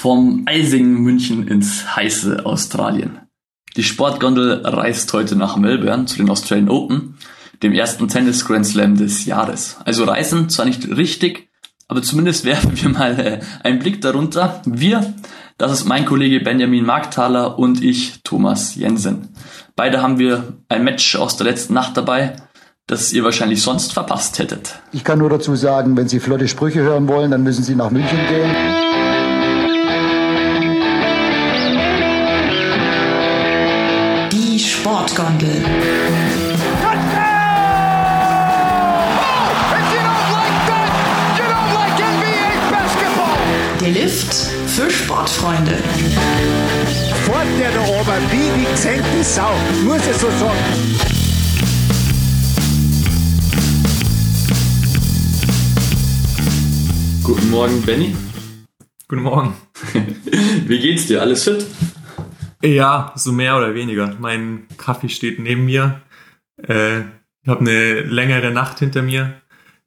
[0.00, 3.18] Vom eisigen München ins heiße Australien.
[3.76, 7.16] Die Sportgondel reist heute nach Melbourne zu den Australian Open,
[7.64, 9.76] dem ersten Tennis Grand Slam des Jahres.
[9.84, 11.48] Also reisen zwar nicht richtig,
[11.88, 14.62] aber zumindest werfen wir mal äh, einen Blick darunter.
[14.64, 15.14] Wir,
[15.56, 19.30] das ist mein Kollege Benjamin Markthaler und ich, Thomas Jensen.
[19.74, 22.36] Beide haben wir ein Match aus der letzten Nacht dabei,
[22.86, 24.78] das ihr wahrscheinlich sonst verpasst hättet.
[24.92, 27.90] Ich kann nur dazu sagen, wenn Sie flotte Sprüche hören wollen, dann müssen Sie nach
[27.90, 29.07] München gehen.
[35.18, 35.62] Die Sportgondel.
[43.80, 44.34] Der Lift
[44.68, 45.72] für Sportfreunde.
[47.24, 49.50] Fort der da oben wie die gesenkte Sau,
[49.84, 50.56] muss ich so sagen.
[57.24, 58.14] Guten Morgen, Benny.
[59.08, 59.56] Guten Morgen.
[60.66, 61.22] Wie geht's dir?
[61.22, 61.66] Alles fit?
[62.62, 64.16] Ja, so mehr oder weniger.
[64.18, 66.00] Mein Kaffee steht neben mir.
[66.56, 67.00] Äh,
[67.42, 69.40] ich habe eine längere Nacht hinter mir,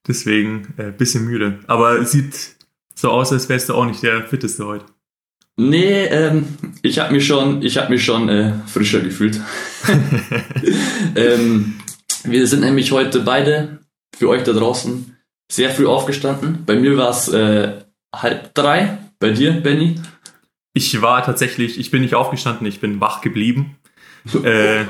[0.08, 1.60] deswegen äh, bisschen müde.
[1.68, 2.56] Aber es sieht
[2.96, 4.86] so aus, als wärst du auch nicht der fitteste heute.
[5.58, 6.48] Nee, ähm,
[6.82, 9.40] ich habe mich schon, ich habe mich schon äh, frischer gefühlt.
[11.16, 11.76] ähm,
[12.24, 13.80] wir sind nämlich heute beide
[14.16, 15.18] für euch da draußen
[15.52, 16.64] sehr früh aufgestanden.
[16.66, 17.82] Bei mir war es äh,
[18.16, 18.98] halb drei.
[19.20, 20.00] Bei dir, Benny?
[20.74, 23.78] Ich war tatsächlich, ich bin nicht aufgestanden, ich bin wach geblieben.
[24.44, 24.86] äh,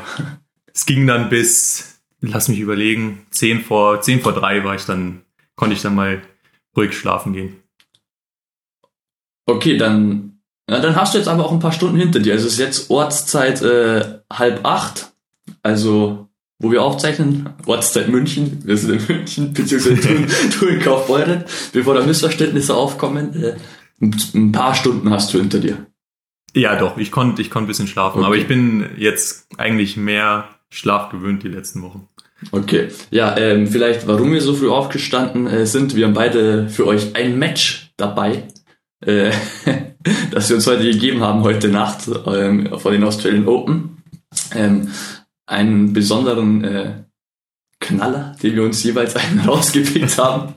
[0.74, 5.22] es ging dann bis, lass mich überlegen, zehn vor, zehn vor drei war ich dann,
[5.56, 6.22] konnte ich dann mal
[6.76, 7.58] ruhig schlafen gehen.
[9.46, 12.34] Okay, dann, na, dann hast du jetzt aber auch ein paar Stunden hinter dir.
[12.34, 15.12] Also es ist jetzt Ortszeit äh, halb acht.
[15.64, 16.30] Also,
[16.60, 18.62] wo wir aufzeichnen, Ortszeit München.
[18.64, 21.44] Wir sind in München, beziehungsweise du, du in Kaufbeuren.
[21.74, 23.56] Bevor da Missverständnisse aufkommen, äh,
[24.02, 25.86] ein paar Stunden hast du hinter dir.
[26.54, 28.26] Ja, doch, ich konnte ich konnte ein bisschen schlafen, Okay.
[28.26, 32.08] aber ich bin jetzt eigentlich mehr Schlaf gewöhnt die letzten Wochen.
[32.52, 35.96] Okay, ja, ähm, vielleicht warum wir so früh aufgestanden äh, sind.
[35.96, 38.48] Wir haben beide für euch ein Match dabei,
[39.06, 39.32] äh,
[40.32, 44.02] das wir uns heute gegeben haben, heute Nacht ähm, vor den Australian Open.
[44.56, 44.90] Ähm,
[45.46, 47.04] einen besonderen äh,
[47.80, 50.56] Knaller, den wir uns jeweils einen rausgepickt haben,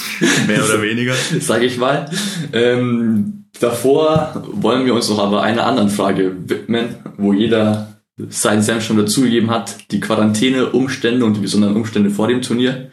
[0.46, 1.14] Mehr oder weniger.
[1.40, 2.10] sage ich mal.
[2.52, 7.92] Ähm, davor wollen wir uns noch aber einer anderen Frage widmen, wo jeder
[8.28, 12.90] seinen Senf schon dazugegeben hat, die Quarantäne-Umstände und die besonderen Umstände vor dem Turnier,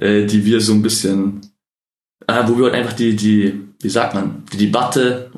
[0.00, 1.40] äh, die wir so ein bisschen,
[2.26, 5.30] äh, wo wir heute einfach die, die, wie sagt man, die Debatte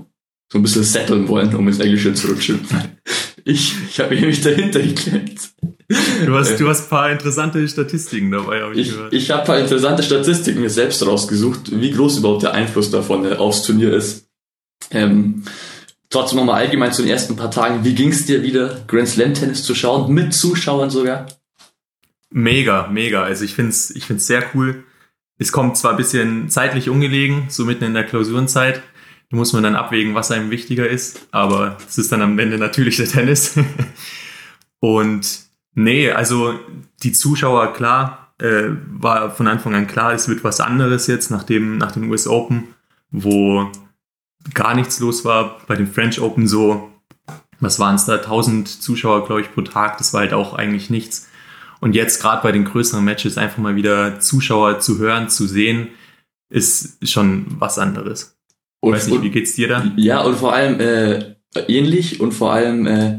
[0.53, 2.60] so ein bisschen setteln wollen, um ins Englische zu rutschen.
[3.42, 5.41] Ich, ich habe mich dahinter geklemmt.
[6.25, 9.12] Du hast, du hast ein paar interessante Statistiken dabei, habe ich, Ich, gehört.
[9.12, 13.25] ich habe ein paar interessante Statistiken mir selbst rausgesucht, wie groß überhaupt der Einfluss davon
[13.25, 14.28] äh, aufs Turnier ist.
[14.93, 15.43] Ähm,
[16.09, 17.84] trotzdem nochmal allgemein zu den ersten paar Tagen.
[17.84, 21.27] Wie ging's dir wieder, Grand Slam Tennis zu schauen, mit Zuschauern sogar?
[22.31, 23.25] Mega, mega.
[23.25, 24.84] Also ich finde es ich find's sehr cool.
[25.39, 28.83] Es kommt zwar ein bisschen zeitlich ungelegen, so mitten in der Klausurenzeit.
[29.31, 31.27] Da muss man dann abwägen, was einem wichtiger ist.
[31.33, 33.59] Aber es ist dann am Ende natürlich der Tennis.
[34.81, 35.50] Und
[35.82, 36.58] nee, also
[37.02, 41.42] die Zuschauer, klar, äh, war von Anfang an klar, es wird was anderes jetzt nach
[41.42, 42.68] dem, nach dem US Open,
[43.10, 43.70] wo
[44.54, 45.58] gar nichts los war.
[45.66, 46.91] Bei den French Open so,
[47.60, 49.98] was waren es da, 1000 Zuschauer, glaube ich, pro Tag.
[49.98, 51.28] Das war halt auch eigentlich nichts.
[51.80, 55.88] Und jetzt gerade bei den größeren Matches einfach mal wieder Zuschauer zu hören, zu sehen,
[56.50, 58.38] ist schon was anderes.
[58.80, 59.84] Und, Weiß nicht, und, wie geht's dir da?
[59.97, 61.36] ja, und vor allem äh,
[61.68, 63.16] ähnlich und vor allem äh,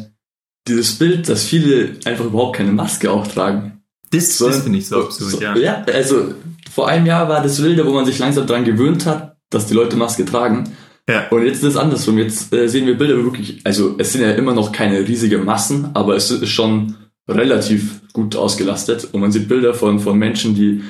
[0.68, 3.82] dieses Bild, dass viele einfach überhaupt keine Maske auch tragen.
[4.12, 5.56] Das, So- das finde ich so absurd, ja.
[5.56, 6.34] Ja, also
[6.72, 9.74] vor einem Jahr war das Wilde, wo man sich langsam dran gewöhnt hat, dass die
[9.74, 10.66] Leute Maske tragen.
[11.10, 11.28] ja.
[11.30, 12.18] Und jetzt ist es andersrum.
[12.18, 15.90] Jetzt äh, sehen wir Bilder wirklich, also es sind ja immer noch keine riesige Massen,
[15.94, 16.96] aber es ist schon
[17.28, 19.08] relativ gut ausgelastet.
[19.12, 20.82] Und man sieht Bilder von, von Menschen, die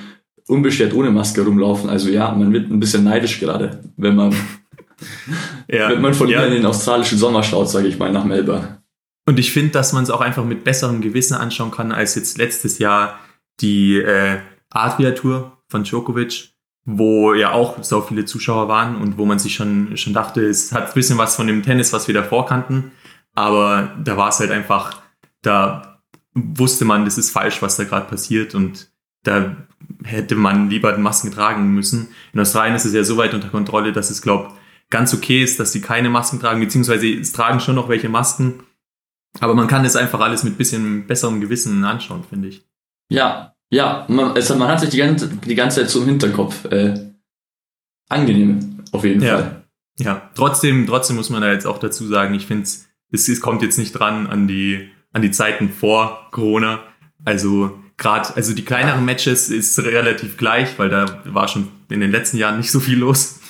[0.47, 1.89] unbeschwert ohne Maske rumlaufen.
[1.89, 4.35] Also ja, man wird ein bisschen neidisch gerade, wenn man,
[5.67, 5.89] ja.
[5.89, 6.39] wenn man von ja.
[6.39, 8.80] hier in den australischen Sommer schaut, sage ich mal, nach Melbourne.
[9.31, 12.37] Und ich finde, dass man es auch einfach mit besserem Gewissen anschauen kann, als jetzt
[12.37, 13.17] letztes Jahr
[13.61, 14.39] die äh,
[14.69, 16.49] Adria-Tour von Djokovic,
[16.83, 20.73] wo ja auch so viele Zuschauer waren und wo man sich schon, schon dachte, es
[20.73, 22.91] hat ein bisschen was von dem Tennis, was wir davor kannten.
[23.33, 25.01] Aber da war es halt einfach,
[25.41, 26.01] da
[26.33, 28.91] wusste man, das ist falsch, was da gerade passiert und
[29.23, 29.55] da
[30.03, 32.09] hätte man lieber Masken tragen müssen.
[32.33, 34.51] In Australien ist es ja so weit unter Kontrolle, dass es, glaube
[34.89, 38.63] ganz okay ist, dass sie keine Masken tragen, beziehungsweise es tragen schon noch welche Masken.
[39.39, 42.65] Aber man kann das einfach alles mit bisschen besserem Gewissen anschauen, finde ich.
[43.09, 46.65] Ja, ja, man, also man hat sich die ganze, die ganze Zeit so im Hinterkopf.
[46.65, 47.11] Äh,
[48.09, 49.37] angenehm, auf jeden Ja.
[49.37, 49.63] Fall.
[49.99, 53.61] Ja, trotzdem, trotzdem muss man da jetzt auch dazu sagen, ich finde es, es kommt
[53.61, 56.79] jetzt nicht dran an die, an die Zeiten vor Corona.
[57.23, 62.11] Also gerade, also die kleineren Matches ist relativ gleich, weil da war schon in den
[62.11, 63.40] letzten Jahren nicht so viel los.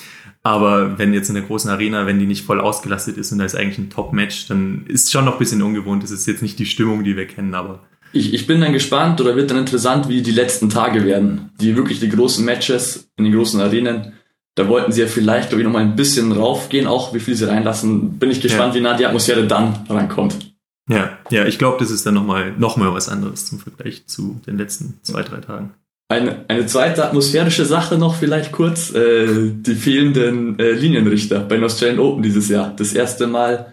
[0.44, 3.46] Aber wenn jetzt in der großen Arena, wenn die nicht voll ausgelastet ist und da
[3.46, 6.02] ist eigentlich ein Top-Match, dann ist schon noch ein bisschen ungewohnt.
[6.02, 7.82] Das ist jetzt nicht die Stimmung, die wir kennen, aber.
[8.14, 11.52] Ich, ich bin dann gespannt oder wird dann interessant, wie die letzten Tage werden.
[11.62, 14.14] Die wirklich die großen Matches in den großen Arenen.
[14.56, 17.36] Da wollten sie ja vielleicht, glaube ich, noch mal ein bisschen raufgehen, auch wie viel
[17.36, 18.18] sie reinlassen.
[18.18, 18.80] Bin ich gespannt, ja.
[18.80, 20.52] wie nah die Atmosphäre dann rankommt.
[20.90, 24.42] Ja, ja, ich glaube, das ist dann nochmal noch mal was anderes zum Vergleich zu
[24.46, 25.74] den letzten zwei, drei Tagen.
[26.12, 31.64] Eine, eine zweite atmosphärische Sache noch vielleicht kurz, äh, die fehlenden äh, Linienrichter bei den
[31.64, 32.76] Australian Open dieses Jahr.
[32.76, 33.72] Das erste Mal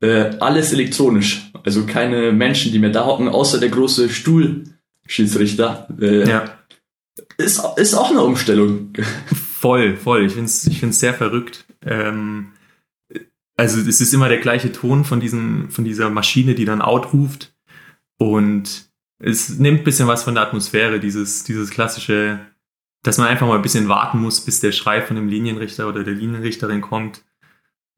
[0.00, 5.88] äh, alles elektronisch, also keine Menschen, die mehr da hocken, außer der große Stuhlschiedsrichter.
[6.00, 6.44] Äh, ja.
[7.36, 8.92] Ist, ist auch eine Umstellung.
[9.34, 10.26] Voll, voll.
[10.26, 11.64] Ich finde es ich find's sehr verrückt.
[11.84, 12.52] Ähm,
[13.56, 17.12] also es ist immer der gleiche Ton von, diesem, von dieser Maschine, die dann out
[17.12, 17.54] ruft.
[18.18, 18.91] Und
[19.22, 22.40] es nimmt ein bisschen was von der Atmosphäre, dieses, dieses klassische,
[23.02, 26.02] dass man einfach mal ein bisschen warten muss, bis der Schrei von dem Linienrichter oder
[26.02, 27.24] der Linienrichterin kommt.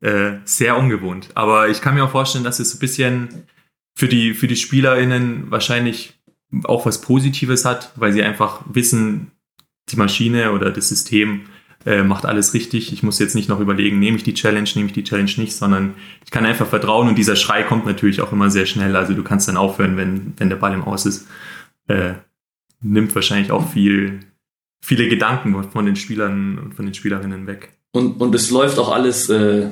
[0.01, 1.31] Äh, sehr ungewohnt.
[1.35, 3.47] Aber ich kann mir auch vorstellen, dass es ein bisschen
[3.97, 6.21] für die, für die SpielerInnen wahrscheinlich
[6.65, 9.31] auch was Positives hat, weil sie einfach wissen,
[9.89, 11.47] die Maschine oder das System
[11.87, 12.93] äh, macht alles richtig.
[12.93, 15.55] Ich muss jetzt nicht noch überlegen, nehme ich die Challenge, nehme ich die Challenge nicht,
[15.55, 15.95] sondern
[16.25, 18.97] ich kann einfach vertrauen und dieser Schrei kommt natürlich auch immer sehr schnell.
[18.97, 21.27] Also du kannst dann aufhören, wenn, wenn der Ball im Aus ist.
[21.89, 22.15] Äh,
[22.81, 24.21] nimmt wahrscheinlich auch viel,
[24.83, 27.73] viele Gedanken von den Spielern und von den Spielerinnen weg.
[27.93, 29.69] Und, und es läuft auch alles äh,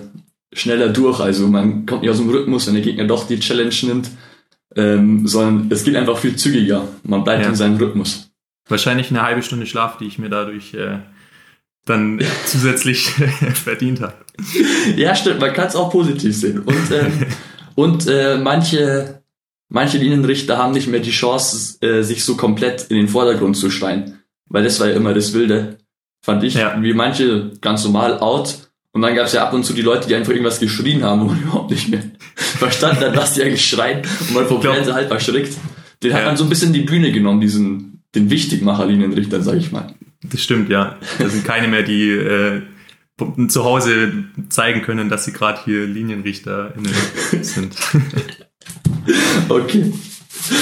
[0.53, 1.21] schneller durch.
[1.21, 4.11] Also man kommt nicht aus dem Rhythmus, wenn der Gegner doch die Challenge nimmt,
[4.77, 6.89] ähm, sondern es geht einfach viel zügiger.
[7.03, 7.49] Man bleibt ja.
[7.49, 8.31] in seinem Rhythmus.
[8.69, 10.99] Wahrscheinlich eine halbe Stunde Schlaf, die ich mir dadurch äh,
[11.85, 13.11] dann zusätzlich
[13.55, 14.17] verdient hat.
[14.97, 16.61] Ja, stimmt, man kann es auch positiv sehen.
[16.61, 17.27] Und, ähm,
[17.75, 19.23] und äh, manche,
[19.69, 23.71] manche Linienrichter haben nicht mehr die Chance, äh, sich so komplett in den Vordergrund zu
[23.71, 24.19] schreien.
[24.49, 25.79] Weil das war ja immer das Wilde,
[26.23, 26.55] fand ich.
[26.55, 26.77] Ja.
[26.81, 28.71] Wie manche ganz normal out.
[28.93, 31.23] Und dann gab es ja ab und zu die Leute, die einfach irgendwas geschrien haben
[31.23, 32.03] und überhaupt nicht mehr
[32.37, 34.03] verstanden haben, was die eigentlich schreien.
[34.29, 35.57] Und man vom Fernseher halb erschrickt.
[36.03, 36.19] Den ja.
[36.19, 39.95] hat man so ein bisschen die Bühne genommen, diesen, den Wichtigmacher-Linienrichter, sag ich mal.
[40.23, 40.99] Das stimmt, ja.
[41.19, 42.63] Da sind keine mehr, die äh,
[43.49, 46.75] zu Hause zeigen können, dass sie gerade hier Linienrichter
[47.43, 47.77] sind.
[49.49, 49.93] okay.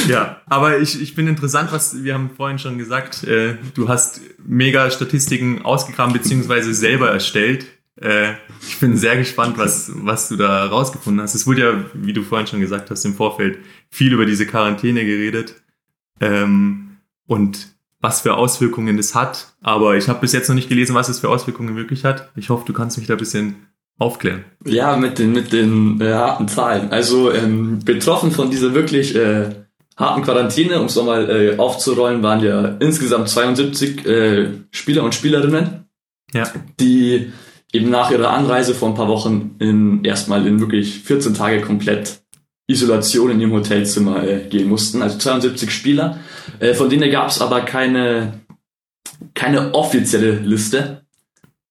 [0.08, 3.24] Ja, aber ich, ich bin interessant, was wir haben vorhin schon gesagt.
[3.24, 7.66] Äh, du hast mega Statistiken ausgegraben beziehungsweise selber erstellt.
[7.96, 8.34] Äh,
[8.66, 11.34] ich bin sehr gespannt, was, was du da rausgefunden hast.
[11.34, 13.58] Es wurde ja, wie du vorhin schon gesagt hast, im Vorfeld
[13.90, 15.54] viel über diese Quarantäne geredet.
[16.20, 16.96] Ähm,
[17.26, 17.68] und
[18.00, 19.48] was für Auswirkungen das hat.
[19.60, 22.30] Aber ich habe bis jetzt noch nicht gelesen, was es für Auswirkungen wirklich hat.
[22.36, 23.66] Ich hoffe, du kannst mich da ein bisschen
[23.98, 24.44] aufklären.
[24.64, 26.90] Ja, mit den, mit den äh, harten Zahlen.
[26.90, 29.50] Also ähm, betroffen von dieser wirklich äh,
[29.96, 35.84] harten Quarantäne, um es nochmal äh, aufzurollen, waren ja insgesamt 72 äh, Spieler und Spielerinnen,
[36.32, 36.44] ja.
[36.80, 37.30] die
[37.72, 42.22] eben nach ihrer Anreise vor ein paar Wochen in erstmal in wirklich 14 Tage komplett
[42.70, 45.02] Isolation in ihrem Hotelzimmer äh, gehen mussten.
[45.02, 46.18] Also 72 Spieler.
[46.58, 48.40] Äh, von denen gab es aber keine,
[49.34, 51.02] keine offizielle Liste,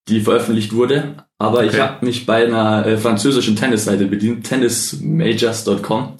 [0.07, 1.15] die veröffentlicht wurde.
[1.37, 1.69] Aber okay.
[1.71, 6.17] ich habe mich bei einer äh, französischen Tennisseite bedient, tennismajors.com.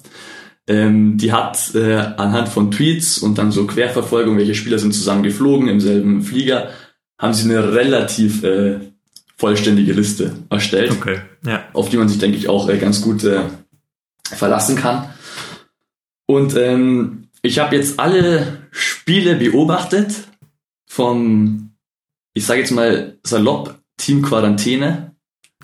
[0.66, 5.22] Ähm, die hat äh, anhand von Tweets und dann so Querverfolgung, welche Spieler sind zusammen
[5.22, 6.70] geflogen im selben Flieger,
[7.18, 8.78] haben sie eine relativ äh,
[9.36, 11.20] vollständige Liste erstellt, okay.
[11.44, 11.64] ja.
[11.72, 13.40] auf die man sich, denke ich, auch äh, ganz gut äh,
[14.24, 15.08] verlassen kann.
[16.26, 20.28] Und ähm, ich habe jetzt alle Spiele beobachtet
[20.88, 21.72] vom,
[22.34, 25.16] ich sage jetzt mal salopp, Team Quarantäne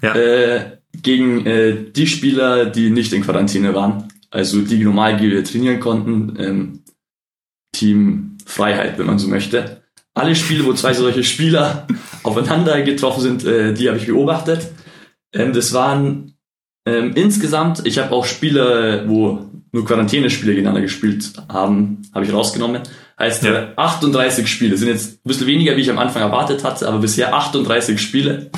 [0.03, 0.15] ja.
[0.15, 4.09] äh, gegen äh, die Spieler, die nicht in Quarantäne waren.
[4.31, 6.37] Also die normal trainieren konnten.
[6.39, 6.83] Ähm,
[7.73, 9.83] Team Freiheit, wenn man so möchte.
[10.15, 11.87] Alle Spiele, wo zwei solche Spieler
[12.23, 14.69] aufeinander getroffen sind, äh, die habe ich beobachtet.
[15.33, 16.36] Ähm, das waren
[16.87, 22.83] ähm, insgesamt, ich habe auch Spiele, wo nur Quarantänespiele gegeneinander gespielt haben, habe ich rausgenommen.
[23.19, 23.55] Heißt ja.
[23.55, 24.77] äh, 38 Spiele.
[24.77, 28.51] Sind jetzt ein bisschen weniger, wie ich am Anfang erwartet hatte, aber bisher 38 Spiele.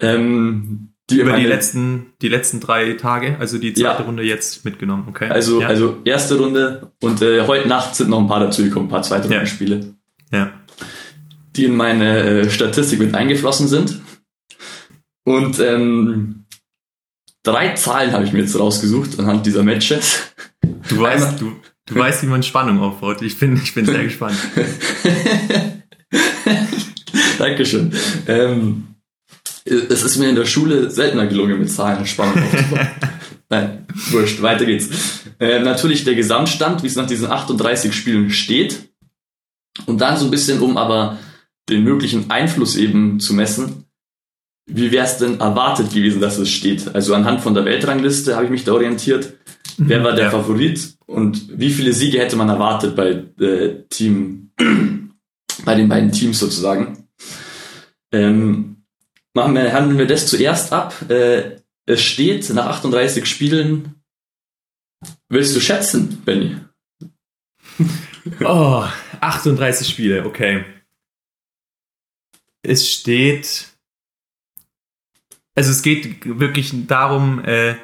[0.00, 4.06] Ähm, die Über die letzten, die letzten drei Tage, also die zweite ja.
[4.06, 5.28] Runde jetzt mitgenommen, okay.
[5.28, 5.66] Also, ja.
[5.66, 9.28] also erste Runde und äh, heute Nacht sind noch ein paar dazugekommen, ein paar zweite
[9.28, 9.94] Rundenspiele.
[10.32, 10.52] Ja.
[11.56, 14.00] Die in meine äh, Statistik mit eingeflossen sind.
[15.24, 16.39] Und ähm,
[17.42, 20.32] Drei Zahlen habe ich mir jetzt rausgesucht anhand dieser Matches.
[20.88, 21.56] Du weißt, du,
[21.86, 23.22] du weißt, wie man Spannung aufbaut.
[23.22, 24.36] Ich bin, ich bin sehr gespannt.
[27.38, 27.92] Dankeschön.
[28.26, 28.86] Ähm,
[29.64, 32.88] Es ist mir in der Schule seltener gelungen, mit Zahlen Spannung aufzubauen.
[33.48, 34.88] Nein, wurscht, weiter geht's.
[35.38, 38.90] Äh, natürlich der Gesamtstand, wie es nach diesen 38 Spielen steht.
[39.86, 41.18] Und dann so ein bisschen, um aber
[41.68, 43.84] den möglichen Einfluss eben zu messen,
[44.72, 46.94] wie wäre es denn erwartet gewesen, dass es steht?
[46.94, 49.34] Also anhand von der Weltrangliste habe ich mich da orientiert.
[49.78, 50.30] Wer war der Ja.
[50.30, 54.50] Favorit und wie viele Siege hätte man erwartet bei äh, Team,
[55.64, 57.08] bei den beiden Teams sozusagen?
[58.12, 58.84] Ähm,
[59.32, 60.94] machen wir, handeln wir das zuerst ab.
[61.10, 63.94] Äh, es steht nach 38 Spielen.
[65.28, 66.56] Willst du schätzen, Benny?
[68.44, 68.84] Oh,
[69.20, 70.64] 38 Spiele, okay.
[72.62, 73.69] Es steht.
[75.54, 77.76] Also es geht wirklich darum, äh,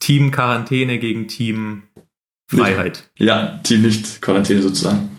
[0.00, 1.84] Team Quarantäne gegen Team
[2.48, 3.10] Freiheit.
[3.18, 5.10] Ja, Team nicht Quarantäne sozusagen.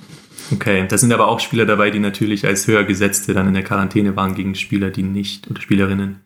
[0.51, 3.63] Okay, da sind aber auch Spieler dabei, die natürlich als höher gesetzte dann in der
[3.63, 6.21] Quarantäne waren gegen Spieler, die nicht oder Spielerinnen.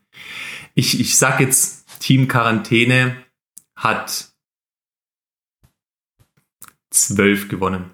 [0.76, 3.16] Ich, ich sag jetzt, Team Quarantäne
[3.76, 4.32] hat
[6.92, 7.92] zwölf gewonnen.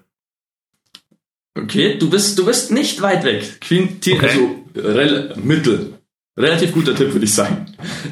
[1.54, 3.60] Okay, du bist, du bist nicht weit weg.
[3.60, 4.28] Queen, Team, Okay.
[4.28, 5.97] also rel Mittel.
[6.38, 7.66] Relativ guter Tipp, würde ich sagen.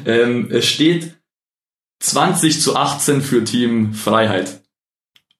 [0.05, 1.13] Ähm, es steht
[2.01, 4.61] 20 zu 18 für Team Freiheit.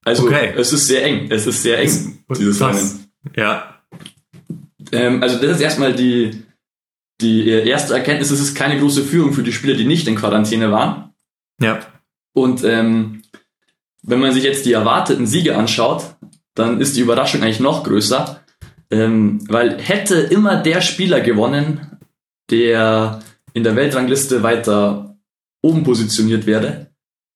[0.06, 0.54] Also Okay.
[0.56, 1.28] es ist sehr eng.
[1.30, 2.76] Es ist sehr eng, dieses Krass.
[2.78, 3.12] Rennen.
[3.36, 3.82] Ja,
[4.94, 6.44] Ähm, also das ist erstmal die,
[7.20, 10.72] die erste Erkenntnis, es ist keine große Führung für die Spieler, die nicht in Quarantäne
[10.72, 11.14] waren.
[11.62, 11.80] ja,
[12.34, 13.22] Und ähm,
[14.04, 16.16] wenn man sich jetzt die erwarteten Siege anschaut,
[16.56, 18.42] dann ist die Überraschung eigentlich noch größer.
[18.90, 21.97] Ähm, weil hätte immer der Spieler gewonnen,
[22.50, 23.20] der
[23.54, 25.18] in der Weltrangliste weiter
[25.62, 26.92] oben positioniert wäre,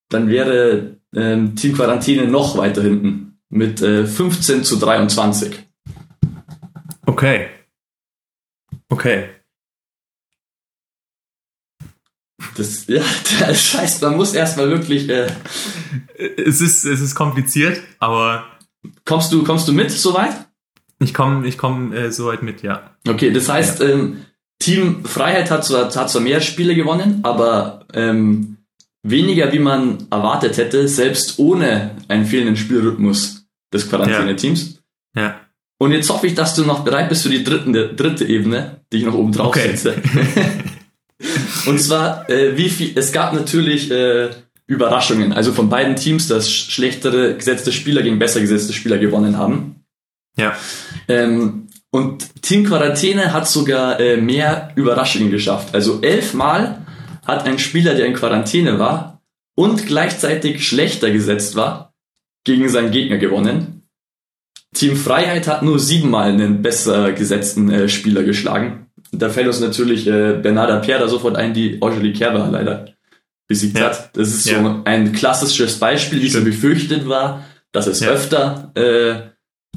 [0.09, 5.59] dann wäre ähm, Team Quarantäne noch weiter hinten mit äh, 15 zu 23.
[7.05, 7.47] okay.
[8.89, 9.29] Okay.
[12.57, 13.01] Das, ja,
[13.39, 15.09] das heißt, man muss erstmal wirklich.
[15.09, 15.27] Äh,
[16.37, 18.45] Es ist, es ist kompliziert, aber
[19.05, 20.47] kommst du, kommst du mit soweit?
[20.99, 22.95] ich komme ich komm, äh, soweit mit, ja.
[23.07, 24.25] Okay, das heißt, ähm,
[24.61, 28.57] Team Freiheit hat zwar, hat zwar mehr Spiele gewonnen, aber ähm,
[29.03, 34.79] weniger, wie man erwartet hätte, selbst ohne einen fehlenden Spielrhythmus des Quarantäne-Teams.
[35.17, 35.41] Ja.
[35.79, 38.97] Und jetzt hoffe ich, dass du noch bereit bist für die dritten, dritte Ebene, die
[38.97, 39.75] ich noch oben drauf Okay.
[39.75, 39.95] setze.
[41.67, 44.29] Und zwar, äh, wie viel, es gab natürlich äh,
[44.67, 49.37] Überraschungen, also von beiden Teams, dass sch- schlechtere gesetzte Spieler gegen besser gesetzte Spieler gewonnen
[49.37, 49.83] haben.
[50.37, 50.55] Ja.
[51.07, 55.73] Ähm, und Team Quarantäne hat sogar äh, mehr Überraschungen geschafft.
[55.75, 56.85] Also elfmal
[57.27, 59.21] hat ein Spieler, der in Quarantäne war
[59.55, 61.93] und gleichzeitig schlechter gesetzt war,
[62.45, 63.83] gegen seinen Gegner gewonnen.
[64.73, 68.87] Team Freiheit hat nur siebenmal einen besser gesetzten äh, Spieler geschlagen.
[69.11, 72.85] Da fällt uns natürlich äh, Bernarda Pierre da sofort ein, die Angelique Kerber leider
[73.49, 73.87] besiegt Ja.
[73.87, 74.15] hat.
[74.15, 74.81] Das ist so Ja.
[74.85, 77.43] ein klassisches Beispiel, wie es so befürchtet war,
[77.73, 78.09] dass es Ja.
[78.11, 79.15] öfter äh,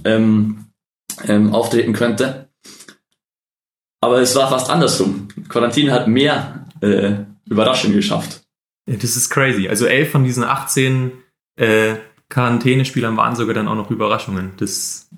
[0.08, 0.63] ähm,
[1.26, 2.48] ähm, auftreten könnte.
[4.00, 5.28] Aber es war fast andersrum.
[5.48, 7.12] Quarantäne hat mehr äh,
[7.48, 8.42] Überraschungen geschafft.
[8.88, 9.68] Ja, Das ist crazy.
[9.68, 11.12] Also elf von diesen 18
[11.56, 11.94] äh,
[12.28, 14.52] Quarantänespielern waren sogar dann auch noch Überraschungen.
[14.58, 15.08] Das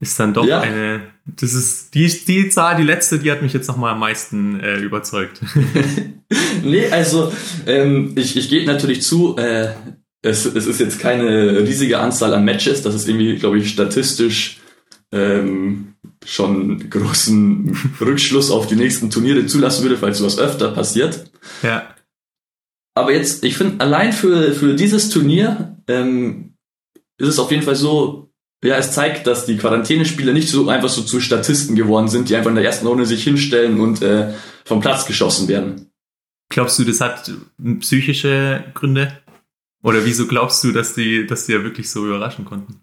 [0.00, 0.60] ist dann doch Ja.
[0.60, 1.00] eine.
[1.24, 4.76] Das ist die, die Zahl, die letzte, die hat mich jetzt nochmal am meisten äh,
[4.78, 5.40] überzeugt.
[6.62, 7.32] Nee, also
[7.66, 9.68] ähm, ich, ich gebe natürlich zu, äh,
[10.20, 14.58] es, es ist jetzt keine riesige Anzahl an Matches, das ist irgendwie, glaube ich, statistisch
[15.12, 21.30] ähm, schon großen Rückschluss auf die nächsten Turniere zulassen würde, falls sowas öfter passiert.
[21.62, 21.94] ja.
[22.94, 26.54] Aber jetzt, ich finde, allein für, für dieses Turnier ähm,
[27.16, 28.32] ist es auf jeden Fall so,
[28.64, 32.34] ja, es zeigt, dass die Quarantänespieler nicht so einfach so zu Statisten geworden sind, die
[32.34, 34.34] einfach in der ersten Runde sich hinstellen und äh,
[34.64, 35.92] vom Platz geschossen werden.
[36.48, 37.30] Glaubst du, das hat
[37.80, 39.12] psychische Gründe?
[39.82, 42.80] Oder wieso glaubst du, dass die, dass die ja wirklich so überraschen konnten?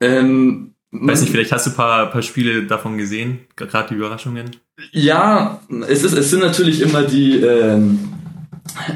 [0.00, 4.50] Ähm, Weiß nicht, vielleicht hast du ein paar, paar Spiele davon gesehen, gerade die Überraschungen.
[4.92, 8.12] Ja, es ist, es sind natürlich immer die, ähm,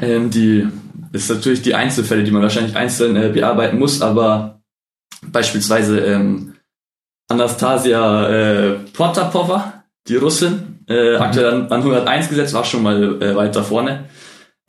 [0.01, 0.65] ähm, die,
[1.11, 4.61] es ist natürlich die Einzelfälle, die man wahrscheinlich einzeln äh, bearbeiten muss, aber
[5.29, 6.53] beispielsweise ähm,
[7.27, 13.35] Anastasia äh, Potapova, die Russin, äh, aktuell an, an 101 gesetzt, war schon mal äh,
[13.35, 14.05] weiter vorne,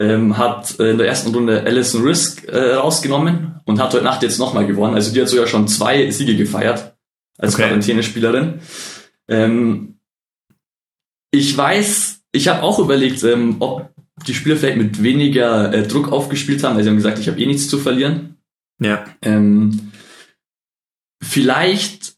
[0.01, 4.25] ähm, hat äh, in der ersten Runde Alison Risk äh, rausgenommen und hat heute Nacht
[4.25, 4.97] jetzt nochmal gewonnen.
[4.97, 6.97] Also die hat sogar schon zwei Siege gefeiert
[7.39, 7.69] als Okay.
[7.69, 8.61] Quarantänespielerin.
[9.29, 9.99] Ähm,
[11.31, 13.91] ich weiß, ich habe auch überlegt, ähm, ob
[14.27, 17.41] die Spieler vielleicht mit weniger äh, Druck aufgespielt haben, weil sie haben gesagt, ich habe
[17.41, 18.37] eh nichts zu verlieren.
[18.81, 19.05] Ja.
[19.23, 19.93] Ähm,
[21.23, 22.15] vielleicht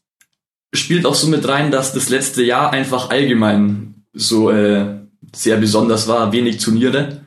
[0.73, 4.99] spielt auch so mit rein, dass das letzte Jahr einfach allgemein so äh,
[5.35, 7.25] sehr besonders war, wenig Turniere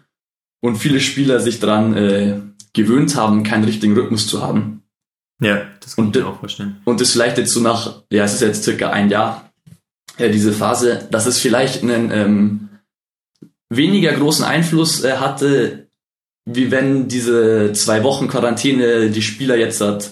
[0.61, 2.41] und viele Spieler sich daran äh,
[2.73, 4.83] gewöhnt haben, keinen richtigen Rhythmus zu haben.
[5.41, 6.81] Ja, das kann Und ich mir auch vorstellen.
[6.85, 9.53] Und das vielleicht jetzt so nach, ja, es ist jetzt circa ein Jahr,
[10.19, 12.69] äh, diese Phase, dass es vielleicht einen ähm,
[13.69, 15.87] weniger großen Einfluss äh, hatte,
[16.45, 20.11] wie wenn diese zwei Wochen Quarantäne die Spieler jetzt seit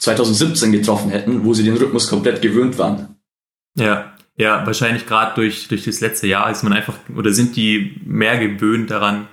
[0.00, 3.16] 2017 getroffen hätten, wo sie den Rhythmus komplett gewöhnt waren.
[3.74, 7.98] Ja, ja, wahrscheinlich gerade durch, durch das letzte Jahr ist man einfach, oder sind die
[8.04, 9.28] mehr gewöhnt daran,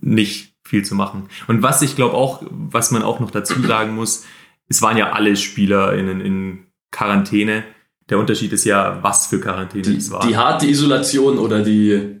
[0.00, 1.28] nicht viel zu machen.
[1.48, 4.24] Und was ich glaube auch, was man auch noch dazu sagen muss,
[4.68, 6.58] es waren ja alle Spieler in, in
[6.90, 7.64] Quarantäne.
[8.08, 10.26] Der Unterschied ist ja, was für Quarantäne Die, es war.
[10.26, 12.20] die harte Isolation oder die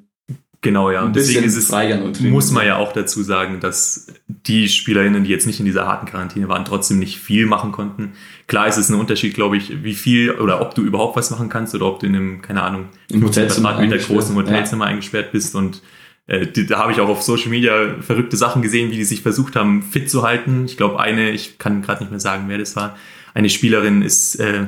[0.60, 1.04] genau, ja.
[1.04, 5.46] Und deswegen ist es, muss man ja auch dazu sagen, dass die SpielerInnen, die jetzt
[5.46, 8.12] nicht in dieser harten Quarantäne waren, trotzdem nicht viel machen konnten.
[8.46, 11.48] Klar ist es ein Unterschied, glaube ich, wie viel oder ob du überhaupt was machen
[11.48, 15.32] kannst oder ob du in einem, keine Ahnung, Im Hotelzimmer Quadratmeter eingesperrt, großen Hotelzimmer eingesperrt
[15.32, 15.82] bist und
[16.28, 19.56] die, da habe ich auch auf Social Media verrückte Sachen gesehen, wie die sich versucht
[19.56, 20.66] haben, fit zu halten.
[20.66, 22.96] Ich glaube, eine, ich kann gerade nicht mehr sagen, wer das war,
[23.34, 24.66] eine Spielerin ist, äh,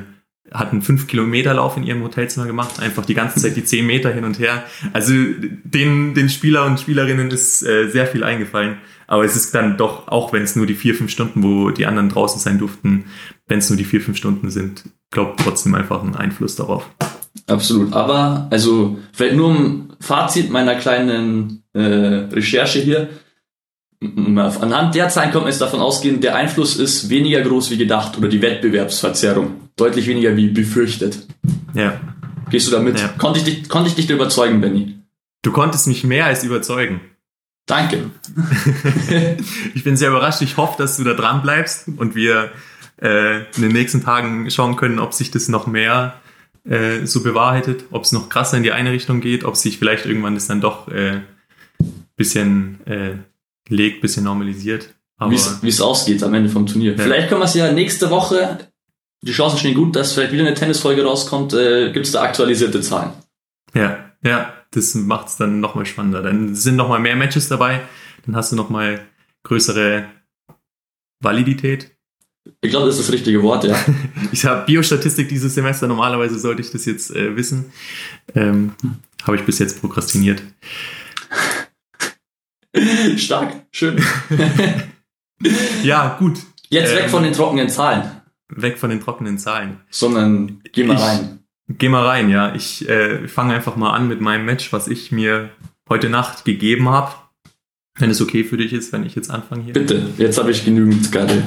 [0.53, 4.25] hat einen 5-Kilometer-Lauf in ihrem Hotelzimmer gemacht, einfach die ganze Zeit die 10 Meter hin
[4.25, 4.63] und her.
[4.93, 8.77] Also den, den Spieler und Spielerinnen ist äh, sehr viel eingefallen.
[9.07, 11.85] Aber es ist dann doch, auch wenn es nur die vier, fünf Stunden, wo die
[11.85, 13.05] anderen draußen sein durften,
[13.47, 16.89] wenn es nur die vier, fünf Stunden sind, glaubt trotzdem einfach einen Einfluss darauf.
[17.47, 17.93] Absolut.
[17.93, 23.09] Aber, also, vielleicht nur ein Fazit meiner kleinen äh, Recherche hier.
[24.01, 28.17] Anhand der Zahlen kommt man jetzt davon ausgehen, der Einfluss ist weniger groß wie gedacht
[28.17, 29.60] oder die Wettbewerbsverzerrung.
[29.75, 31.27] Deutlich weniger wie befürchtet.
[31.73, 31.99] Ja.
[32.49, 32.99] Gehst du damit?
[32.99, 33.07] Ja.
[33.17, 34.97] Konnte, ich dich, konnte ich dich da überzeugen, Benny?
[35.41, 37.01] Du konntest mich mehr als überzeugen.
[37.65, 38.09] Danke.
[39.73, 40.41] ich bin sehr überrascht.
[40.41, 42.51] Ich hoffe, dass du da dran bleibst und wir
[43.01, 46.15] äh, in den nächsten Tagen schauen können, ob sich das noch mehr
[46.67, 50.05] äh, so bewahrheitet, ob es noch krasser in die eine Richtung geht, ob sich vielleicht
[50.05, 51.21] irgendwann das dann doch äh,
[52.15, 53.15] bisschen äh,
[53.69, 54.93] legt, bisschen normalisiert.
[55.17, 56.91] Aber Wie es- Wie es ausgeht am Ende vom Turnier.
[56.95, 57.03] Ja.
[57.03, 58.57] Vielleicht können wir es ja nächste Woche,
[59.21, 62.81] die Chancen stehen gut, dass vielleicht wieder eine Tennisfolge rauskommt, äh, gibt es da aktualisierte
[62.81, 63.11] Zahlen.
[63.73, 66.21] ja, ja, das macht es dann nochmal spannender.
[66.21, 67.81] Dann sind nochmal mehr Matches dabei,
[68.25, 69.01] dann hast du nochmal
[69.43, 70.05] größere
[71.21, 71.91] Validität.
[72.61, 73.77] Ich glaube, das ist das richtige Wort, ja.
[74.31, 77.71] Ich habe Biostatistik dieses Semester, normalerweise sollte ich das jetzt äh, wissen.
[78.35, 78.73] Ähm,
[79.23, 80.41] habe ich bis jetzt prokrastiniert.
[83.17, 84.03] Stark, schön.
[85.83, 86.37] Ja, gut.
[86.69, 88.20] Jetzt weg Ähm, von den trockenen Zahlen,
[88.51, 89.79] Weg von den trockenen Zahlen.
[89.89, 91.37] sondern geh mal Ich- rein.
[91.77, 92.53] Geh mal rein, ja.
[92.53, 95.51] Ich äh, fange einfach mal an mit meinem Match, was ich mir
[95.87, 97.13] heute Nacht gegeben habe.
[97.97, 99.73] Wenn es okay für dich ist, wenn ich jetzt anfange hier.
[99.73, 101.43] Bitte, jetzt habe ich genügend gerade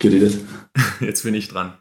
[0.00, 0.38] geredet.
[1.00, 1.72] Jetzt bin ich dran.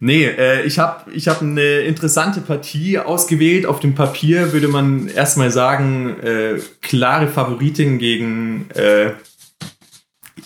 [0.00, 3.64] Nee, äh, ich habe ich hab eine interessante Partie ausgewählt.
[3.66, 9.12] Auf dem Papier würde man erstmal sagen, äh, klare Favoritin gegen äh,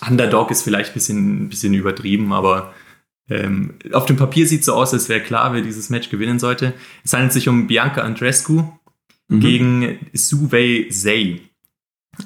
[0.07, 2.73] Underdog ist vielleicht ein bisschen, bisschen übertrieben, aber
[3.29, 6.73] ähm, auf dem Papier sieht so aus, als wäre klar, wer dieses Match gewinnen sollte.
[7.03, 8.63] Es handelt sich um Bianca Andrescu
[9.27, 9.39] Mhm.
[9.39, 11.41] gegen Suwei Zhai.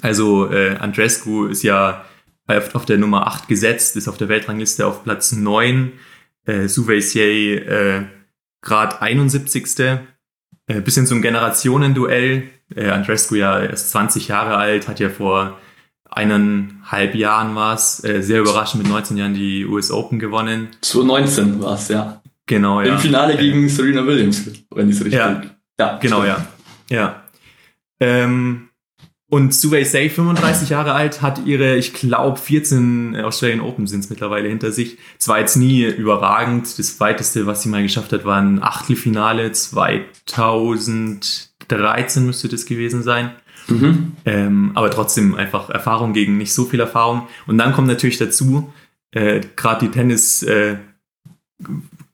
[0.02, 2.04] Also äh, Andrescu ist ja
[2.46, 5.92] auf, der Nummer 8 gesetzt, ist auf der Weltrangliste auf Platz 9.
[6.46, 8.04] Äh, Suwei Zhai äh,
[8.60, 9.80] Grad 71.
[10.66, 12.48] Äh, bisschen ein Generationenduell.
[12.74, 15.58] Äh, Andrescu ja erst 20 Jahre alt, hat ja vor
[16.10, 20.68] eineinhalb Jahren war es, äh, sehr überraschend mit 19 Jahren die US Open gewonnen.
[20.80, 22.20] 2019 war es, ja.
[22.46, 22.94] Genau, ja.
[22.94, 24.44] Im Finale Äh, gegen Serena Williams,
[24.74, 25.42] wenn ich es richtig Ja.
[25.78, 26.38] ja Genau, stimmt.
[26.90, 26.96] ja.
[26.96, 27.22] Ja.
[28.00, 28.68] Ähm,
[29.28, 34.10] und Suwei Say, 35 Jahre alt, hat ihre, ich glaube, 14 Australian Open sind es
[34.10, 34.98] mittlerweile hinter sich.
[35.18, 36.76] Zwar jetzt nie überragend.
[36.80, 39.52] Das weiteste, was sie mal geschafft hat, war ein Achtelfinale.
[39.52, 43.30] 2013 müsste das gewesen sein.
[43.70, 44.12] Mhm.
[44.24, 47.28] Ähm, aber trotzdem einfach Erfahrung gegen nicht so viel Erfahrung.
[47.46, 48.72] Und dann kommt natürlich dazu,
[49.12, 50.76] äh, gerade die Tennis äh,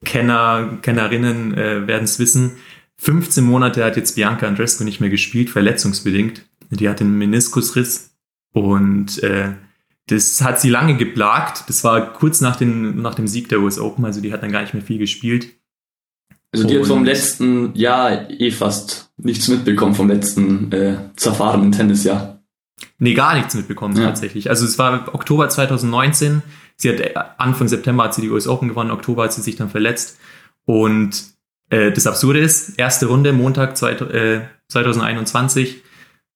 [0.05, 2.53] Kenner, Kennerinnen äh, werden es wissen.
[2.99, 6.45] 15 Monate hat jetzt Bianca Andrescu nicht mehr gespielt, verletzungsbedingt.
[6.71, 8.17] Die hat einen Meniskusriss
[8.53, 9.53] und äh,
[10.07, 11.65] das hat sie lange geplagt.
[11.69, 14.53] Das war kurz nach, den, nach dem Sieg der US Open, also die hat dann
[14.53, 15.49] gar nicht mehr viel gespielt.
[16.53, 22.41] Also die hat vom letzten Jahr eh fast nichts mitbekommen, vom letzten äh, zerfahrenen Tennisjahr.
[22.99, 24.05] Nee, gar nichts mitbekommen Ja.
[24.07, 24.49] tatsächlich.
[24.51, 26.43] Also es war Oktober 2019.
[26.77, 29.57] Sie hat äh, Anfang September hat sie die US Open gewonnen, Oktober hat sie sich
[29.57, 30.19] dann verletzt.
[30.65, 31.25] Und
[31.71, 35.83] äh, das Absurde ist, erste Runde, Montag zwei, äh, 2021,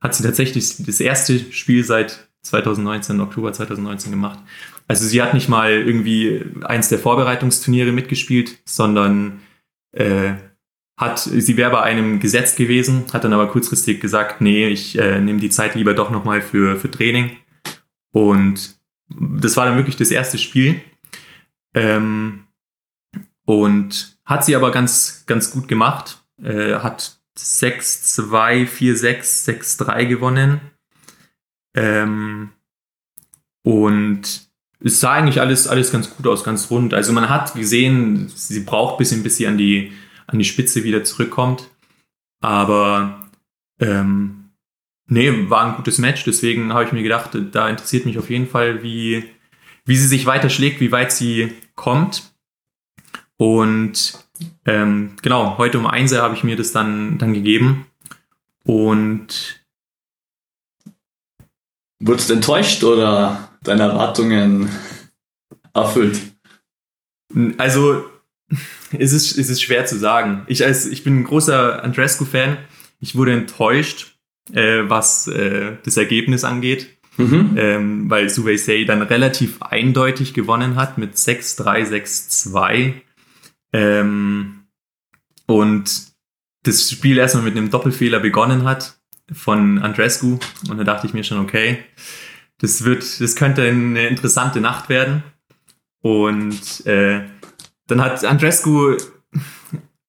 [0.01, 4.39] hat sie tatsächlich das erste Spiel seit 2019, Oktober 2019 gemacht.
[4.89, 9.41] Also sie hat nicht mal irgendwie eins der Vorbereitungsturniere mitgespielt, sondern
[9.93, 10.35] äh,
[10.97, 15.21] hat, sie wäre bei einem gesetzt gewesen, hat dann aber kurzfristig gesagt, nee, ich äh,
[15.21, 17.39] nehme die Zeit lieber doch nochmal für, für Training.
[18.13, 20.81] Und das war dann wirklich das erste Spiel.
[21.75, 22.47] Ähm,
[23.47, 26.23] und hat sie aber ganz, ganz gut gemacht.
[26.43, 30.61] Äh, hat 6-2, 4-6, 6-3 gewonnen.
[31.75, 32.51] Ähm,
[33.63, 34.50] und
[34.83, 36.95] es sah eigentlich alles, alles ganz gut aus, ganz rund.
[36.95, 39.93] Also man hat gesehen, sie braucht ein bisschen, bis sie an die,
[40.27, 41.69] an die Spitze wieder zurückkommt.
[42.43, 43.29] Aber
[43.79, 44.51] ähm,
[45.07, 46.25] nee, war ein gutes Match.
[46.25, 49.25] Deswegen habe ich mir gedacht, da interessiert mich auf jeden Fall, wie,
[49.85, 52.33] wie sie sich weiter schlägt, wie weit sie kommt.
[53.37, 54.25] Und
[54.65, 57.87] ähm, genau, heute um 1 habe ich mir das dann, dann gegeben.
[58.65, 59.61] Und
[62.03, 64.69] Wurdest du enttäuscht oder deine Erwartungen
[65.75, 66.21] erfüllt?
[67.59, 68.05] Also,
[68.93, 70.43] es ist, es ist schwer zu sagen.
[70.49, 72.59] Ich, als, ich bin ein großer Andrescu-Fan.
[72.99, 74.19] Ich wurde enttäuscht,
[74.53, 77.55] äh, was äh, das Ergebnis angeht, Mhm.
[77.59, 82.95] ähm, weil Suwei Sei dann relativ eindeutig gewonnen hat mit 6-3, 6-2.
[83.73, 84.65] Ähm,
[85.47, 86.07] und
[86.63, 88.99] das Spiel erstmal mit einem Doppelfehler begonnen hat
[89.33, 90.39] von Andrescu.
[90.71, 91.79] Und da dachte ich mir schon, okay,
[92.61, 95.23] das wird, das könnte eine interessante Nacht werden.
[96.03, 97.23] Und äh,
[97.87, 98.97] dann hat Andrescu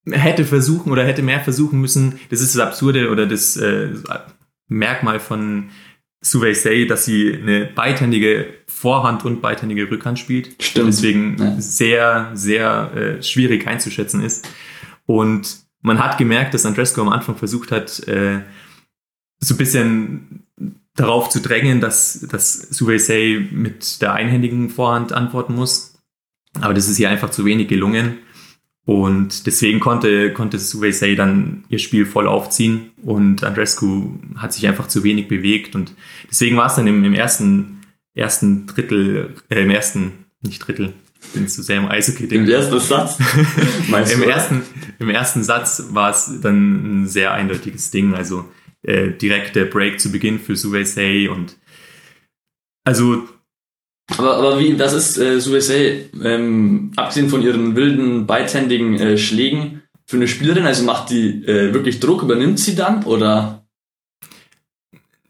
[0.09, 2.19] hätte versuchen oder hätte mehr versuchen müssen.
[2.29, 3.89] Das ist das Absurde oder das äh,
[4.67, 5.69] Merkmal von
[6.21, 10.61] Suwei Sei, dass sie eine beidhändige Vorhand und beidhändige Rückhand spielt.
[10.61, 10.87] Stimmt.
[10.87, 11.55] Deswegen Ja.
[11.59, 14.47] sehr, sehr äh, schwierig einzuschätzen ist.
[15.05, 18.41] Und man hat gemerkt, dass Andrescu am Anfang versucht hat, äh,
[19.39, 20.43] so ein bisschen
[20.95, 25.95] darauf zu drängen, dass, dass Suwei Sei mit der einhändigen Vorhand antworten muss.
[26.59, 28.17] Aber das ist ihr einfach zu wenig gelungen.
[28.85, 34.67] Und deswegen konnte, konnte Suwei Sei dann ihr Spiel voll aufziehen und Andrescu hat sich
[34.67, 35.75] einfach zu wenig bewegt.
[35.75, 35.95] Und
[36.29, 37.81] deswegen war es dann im, im ersten,
[38.13, 42.25] ersten Drittel, äh, im ersten, nicht Drittel, ich bin zu sehr im Eishockey.
[42.25, 43.17] Im ersten Satz.
[43.89, 44.27] Meinst Im du?
[44.27, 44.63] ersten,
[44.99, 48.15] Im ersten Satz war es dann ein sehr eindeutiges Ding.
[48.15, 48.49] Also
[48.83, 51.57] äh, direkt der Break zu Beginn für Suwei Sei und
[52.83, 53.27] also
[54.17, 55.73] Aber, aber wie, das ist äh, USA,
[56.23, 61.73] ähm, abgesehen von ihren wilden, beidhändigen äh, Schlägen, für eine Spielerin, also macht die äh,
[61.73, 63.65] wirklich Druck, übernimmt sie dann oder?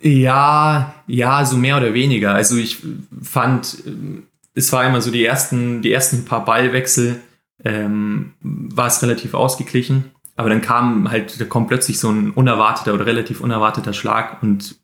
[0.01, 2.33] Ja, ja, so mehr oder weniger.
[2.33, 2.79] Also ich
[3.21, 4.23] fand, ähm,
[4.55, 7.21] es war immer so die ersten, die ersten paar Ballwechsel,
[7.63, 10.05] ähm, war es relativ ausgeglichen.
[10.41, 14.81] Aber dann kam halt, da kommt plötzlich so ein unerwarteter oder relativ unerwarteter Schlag und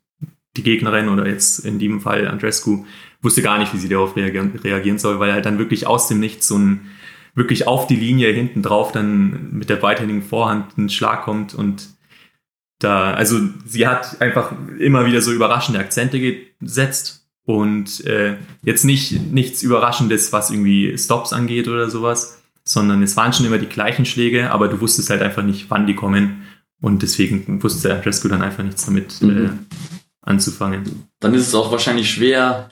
[0.56, 2.84] die Gegnerin oder jetzt in dem Fall Andrescu
[3.22, 6.46] wusste gar nicht, wie sie darauf reagieren, soll, weil halt dann wirklich aus dem Nichts
[6.46, 6.82] so ein
[7.34, 11.88] wirklich auf die Linie hinten drauf dann mit der beidhändigen Vorhand ein Schlag kommt und
[12.78, 16.20] da, also sie hat einfach immer wieder so überraschende Akzente
[16.60, 22.37] gesetzt und äh, jetzt nicht nichts Überraschendes, was irgendwie Stops angeht oder sowas,
[22.68, 25.86] sondern es waren schon immer die gleichen Schläge, aber du wusstest halt einfach nicht, wann
[25.86, 26.42] die kommen
[26.80, 29.58] und deswegen wusste Andrescu dann einfach nichts damit äh, Mhm.
[30.22, 31.08] anzufangen.
[31.20, 32.68] Dann ist es auch wahrscheinlich schwer,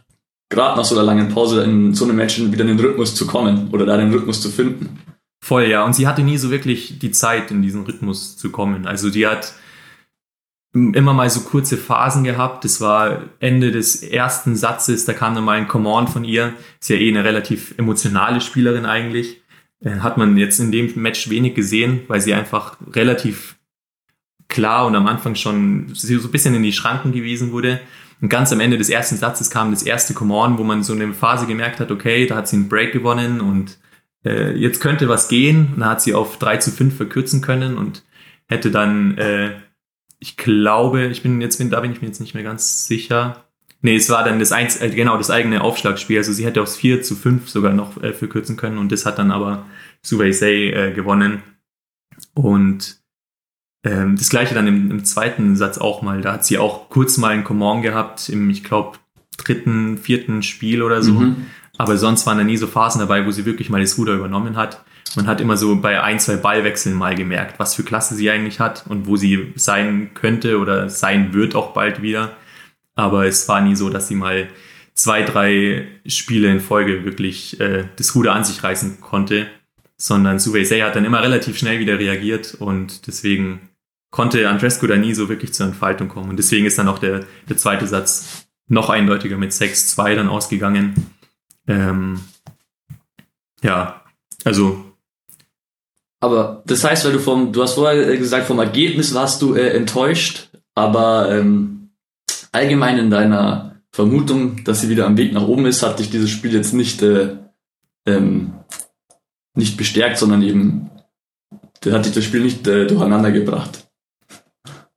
[0.51, 3.27] gerade nach so einer langen Pause in so einem Match wieder in den Rhythmus zu
[3.27, 4.99] kommen oder da den Rhythmus zu finden.
[5.43, 5.85] Voll, ja.
[5.85, 8.87] Und sie hatte nie so wirklich die Zeit, in diesen Rhythmus zu kommen.
[8.87, 9.55] Also die hat
[10.75, 12.65] immer mal so kurze Phasen gehabt.
[12.65, 16.53] Das war Ende des ersten Satzes, da kam dann mal ein Come on von ihr.
[16.81, 19.41] Ist ja eh eine relativ emotionale Spielerin eigentlich.
[19.81, 23.57] Äh, Hat man jetzt in dem Match wenig gesehen, weil sie einfach relativ
[24.49, 27.81] klar und am Anfang schon so ein bisschen in die Schranken gewiesen wurde.
[28.21, 30.95] Und ganz am Ende des ersten Satzes kam das erste Come on, wo man so
[30.95, 33.79] eine Phase gemerkt hat, okay, da hat sie einen Break gewonnen und
[34.25, 35.73] äh, jetzt könnte was gehen.
[35.75, 38.05] Und dann hat sie auf 3 zu 5 verkürzen können und
[38.47, 39.57] hätte dann, äh,
[40.19, 43.46] ich glaube, ich bin jetzt, bin, da bin ich mir jetzt nicht mehr ganz sicher.
[43.87, 46.19] Nee, es war dann das, eins, äh, genau, das eigene Aufschlagspiel.
[46.19, 49.21] Also sie hätte aufs 4 zu 5 sogar noch äh, verkürzen können und das hat
[49.21, 49.65] dann aber
[50.03, 51.41] Suwei Sei äh, gewonnen.
[52.35, 52.99] Und
[53.85, 56.21] ähm, das gleiche dann im, im zweiten Satz auch mal.
[56.21, 58.99] Da hat sie auch kurz mal einen Command gehabt im, ich glaube,
[59.37, 61.13] dritten, vierten Spiel oder so.
[61.13, 61.47] Mhm.
[61.79, 64.57] Aber sonst waren da nie so Phasen dabei, wo sie wirklich mal das Ruder übernommen
[64.57, 64.85] hat.
[65.15, 68.59] Man hat immer so bei ein, zwei Ballwechseln mal gemerkt, was für Klasse sie eigentlich
[68.59, 72.33] hat und wo sie sein könnte oder sein wird auch bald wieder.
[72.97, 74.49] Aber es war nie so, dass sie mal
[74.95, 79.47] zwei, drei Spiele in Folge wirklich äh, das Ruder an sich reißen konnte,
[79.97, 83.69] sondern Suwei Sei hat dann immer relativ schnell wieder reagiert und deswegen
[84.11, 86.31] konnte Andrescu da nie so wirklich zur Entfaltung kommen.
[86.31, 90.95] Und deswegen ist dann auch der, der zweite Satz noch eindeutiger mit 6-2 dann ausgegangen.
[91.69, 92.21] Ähm,
[93.63, 94.03] ja,
[94.45, 94.85] also
[96.21, 99.55] Aber das heißt, weil du vom, du hast vorher äh, gesagt, vom Ergebnis warst du
[99.55, 101.86] äh, enttäuscht, aber ähm,
[102.53, 106.31] allgemein in deiner Vermutung, dass sie wieder am Weg nach oben ist, hat dich dieses
[106.31, 107.37] Spiel jetzt nicht, äh,
[108.07, 108.55] ähm,
[109.55, 110.91] nicht bestärkt, sondern eben,
[111.91, 113.89] hat dich das Spiel nicht äh, durcheinander gebracht.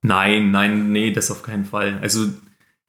[0.02, 2.00] Nein, nein, nee, das auf keinen Fall.
[2.02, 2.28] Also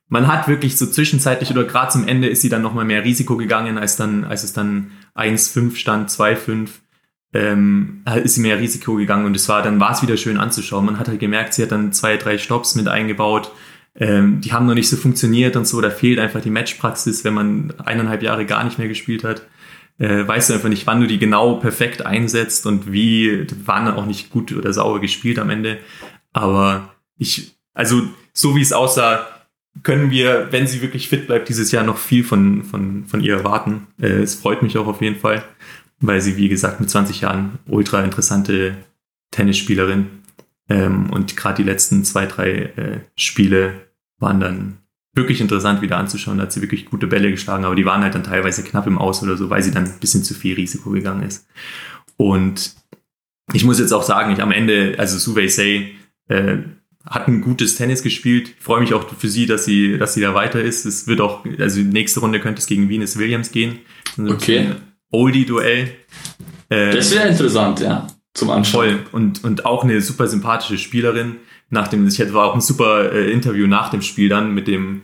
[0.08, 3.36] man hat wirklich so zwischenzeitlich oder gerade zum Ende ist sie dann nochmal mehr Risiko
[3.36, 6.68] gegangen, als dann, als es dann 1-5 stand, 2-5,
[7.32, 10.84] ähm, ist sie mehr Risiko gegangen und es war, dann war es wieder schön anzuschauen.
[10.84, 13.52] Man hat halt gemerkt, sie hat dann zwei, drei Stops mit eingebaut.
[14.00, 17.34] Ähm, die haben noch nicht so funktioniert und so, da fehlt einfach die Matchpraxis, wenn
[17.34, 19.46] man eineinhalb Jahre gar nicht mehr gespielt hat.
[19.98, 24.06] Äh, weißt du einfach nicht, wann du die genau perfekt einsetzt und wie, dann auch
[24.06, 25.78] nicht gut oder sauber gespielt am Ende.
[26.32, 29.26] Aber ich, also so wie es aussah,
[29.82, 33.36] können wir, wenn sie wirklich fit bleibt, dieses Jahr noch viel von, von, von ihr
[33.36, 33.86] erwarten.
[34.00, 35.44] Äh, es freut mich auch auf jeden Fall,
[36.00, 38.76] weil sie, wie gesagt, mit 20 Jahren ultra interessante
[39.30, 40.06] Tennisspielerin
[40.70, 43.89] ähm, und gerade die letzten zwei, drei äh, Spiele
[44.20, 44.78] waren dann
[45.14, 46.38] wirklich interessant wieder anzuschauen.
[46.38, 48.98] Da hat sie wirklich gute Bälle geschlagen, aber die waren halt dann teilweise knapp im
[48.98, 51.46] Aus oder so, weil sie dann ein bisschen zu viel Risiko gegangen ist.
[52.16, 52.74] Und
[53.52, 55.94] ich muss jetzt auch sagen, ich am Ende, also Suwei Say,
[56.28, 56.59] äh,
[57.09, 58.54] hat ein gutes Tennis gespielt.
[58.59, 60.85] Ich freue mich auch für sie, dass sie, dass sie da weiter ist.
[60.85, 63.78] Es wird auch, also nächste Runde könnte es gegen Venus Williams gehen.
[64.18, 64.72] Okay.
[65.11, 65.90] Oldie-Duell.
[66.68, 68.06] Äh, das wäre interessant, ja.
[68.35, 68.90] Zum Anschauen.
[68.90, 68.98] Voll.
[69.12, 71.37] Und, und auch eine super sympathische Spielerin.
[71.70, 75.02] Nach dem, ich hatte auch ein super äh, Interview nach dem Spiel dann mit dem,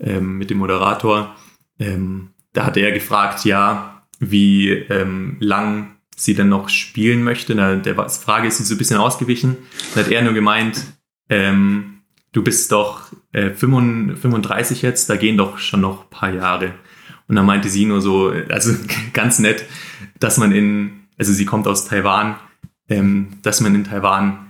[0.00, 1.36] ähm, mit dem Moderator.
[1.78, 7.54] Ähm, da hat er gefragt, ja, wie ähm, lang sie denn noch spielen möchte.
[7.54, 9.56] Da, der Frage ist sie so ein bisschen ausgewichen.
[9.94, 10.82] Da hat er nur gemeint,
[11.28, 12.00] ähm,
[12.32, 16.74] du bist doch äh, 35 jetzt, da gehen doch schon noch ein paar Jahre.
[17.28, 18.74] Und dann meinte sie nur so, also
[19.12, 19.64] ganz nett,
[20.18, 22.36] dass man in, also sie kommt aus Taiwan,
[22.88, 24.47] ähm, dass man in Taiwan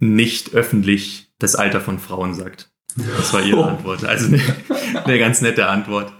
[0.00, 2.70] nicht öffentlich das Alter von Frauen sagt.
[2.96, 3.64] Das war ihre oh.
[3.64, 4.04] Antwort.
[4.04, 4.40] Also eine,
[5.04, 6.12] eine, ganz nette Antwort.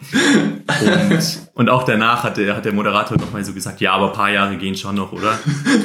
[1.11, 4.13] Und, und auch danach hat der, hat der Moderator nochmal so gesagt, ja, aber ein
[4.13, 5.39] paar Jahre gehen schon noch, oder?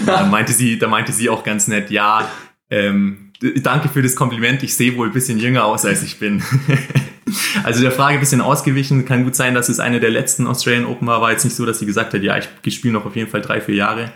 [0.06, 2.30] Da meinte sie, da meinte sie auch ganz nett, ja,
[2.70, 3.32] ähm,
[3.62, 4.62] danke für das Kompliment.
[4.64, 6.44] Ich sehe wohl ein bisschen jünger aus, als ich bin.
[7.64, 9.06] also der Frage ein bisschen ausgewichen.
[9.06, 11.22] Kann gut sein, dass es eine der letzten Australian Open war.
[11.22, 13.42] War jetzt nicht so, dass sie gesagt hat, ja, ich spiele noch auf jeden Fall
[13.42, 14.12] drei, vier Jahre.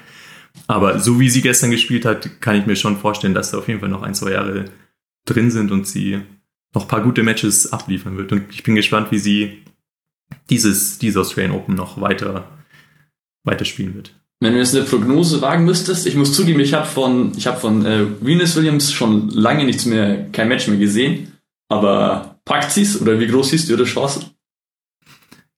[0.68, 3.68] Aber so wie sie gestern gespielt hat, kann ich mir schon vorstellen, dass da auf
[3.68, 4.66] jeden Fall noch ein, zwei Jahre
[5.26, 6.22] drin sind und sie
[6.74, 8.32] noch ein paar gute Matches abliefern wird.
[8.32, 9.64] Und ich bin gespannt, wie sie
[10.50, 12.48] dieses, diese Australian Open noch weiter,
[13.44, 14.14] weiter spielen wird.
[14.42, 17.60] Wenn du jetzt eine Prognose wagen müsstest, ich muss zugeben, ich habe von, ich hab
[17.60, 21.34] von äh, Venus Williams schon lange nichts mehr, kein Match mehr gesehen.
[21.68, 24.32] Aber packt sie's oder wie groß siehst du ihre Chance?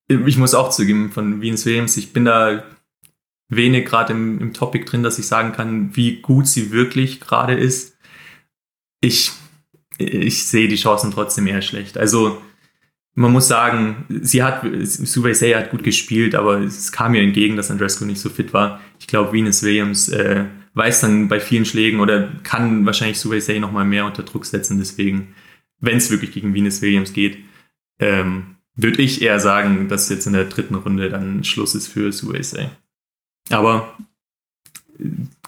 [0.07, 2.63] Ich muss auch zugeben, von Venus Williams, ich bin da
[3.51, 7.53] wenig gerade im, im Topic drin, dass ich sagen kann, wie gut sie wirklich gerade
[7.53, 7.97] ist.
[9.01, 9.31] Ich,
[9.97, 11.97] ich sehe die Chancen trotzdem eher schlecht.
[11.97, 12.41] Also
[13.13, 17.57] man muss sagen, sie hat, Suwei Say hat gut gespielt, aber es kam ihr entgegen,
[17.57, 18.79] dass Andrescu nicht so fit war.
[18.99, 23.59] Ich glaube, Venus Williams äh, weiß dann bei vielen Schlägen oder kann wahrscheinlich Suwei Say
[23.59, 24.79] nochmal mehr unter Druck setzen.
[24.79, 25.35] Deswegen,
[25.79, 27.39] wenn es wirklich gegen Venus Williams geht,
[27.99, 32.13] ähm, würde ich eher sagen, dass jetzt in der dritten Runde dann Schluss ist für
[32.13, 32.69] Suwei Say.
[33.49, 33.97] Aber
[34.99, 35.05] äh,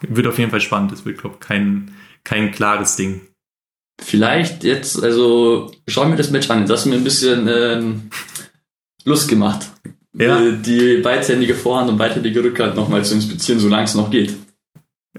[0.08, 0.92] wird auf jeden Fall spannend.
[0.92, 3.22] Es wird, glaube ich, kein, kein klares Ding.
[4.02, 6.66] Vielleicht jetzt, also schau mir das Match an.
[6.66, 8.10] Das hat mir ein bisschen ähm,
[9.06, 9.70] Lust gemacht.
[10.14, 10.42] Ja.
[10.42, 14.36] Äh, die beidhändige Vorhand und beidhändige Rückhand nochmal zu inspizieren, solange es noch geht.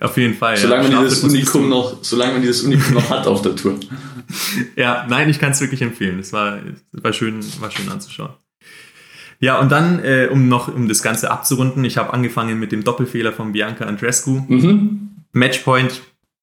[0.01, 0.57] Auf jeden Fall.
[0.57, 0.97] Solange ja.
[0.97, 3.79] man dieses Unikum noch, solange man dieses Unikum noch hat auf der Tour.
[4.75, 6.19] Ja, nein, ich kann es wirklich empfehlen.
[6.19, 6.59] Es war,
[6.93, 8.33] war schön, war schön anzuschauen.
[9.41, 12.85] Ja, und dann, äh, um noch um das Ganze abzurunden, ich habe angefangen mit dem
[12.85, 14.43] Doppelfehler von Bianca Andrescu.
[14.49, 15.11] Mhm.
[15.33, 16.03] Matchpoint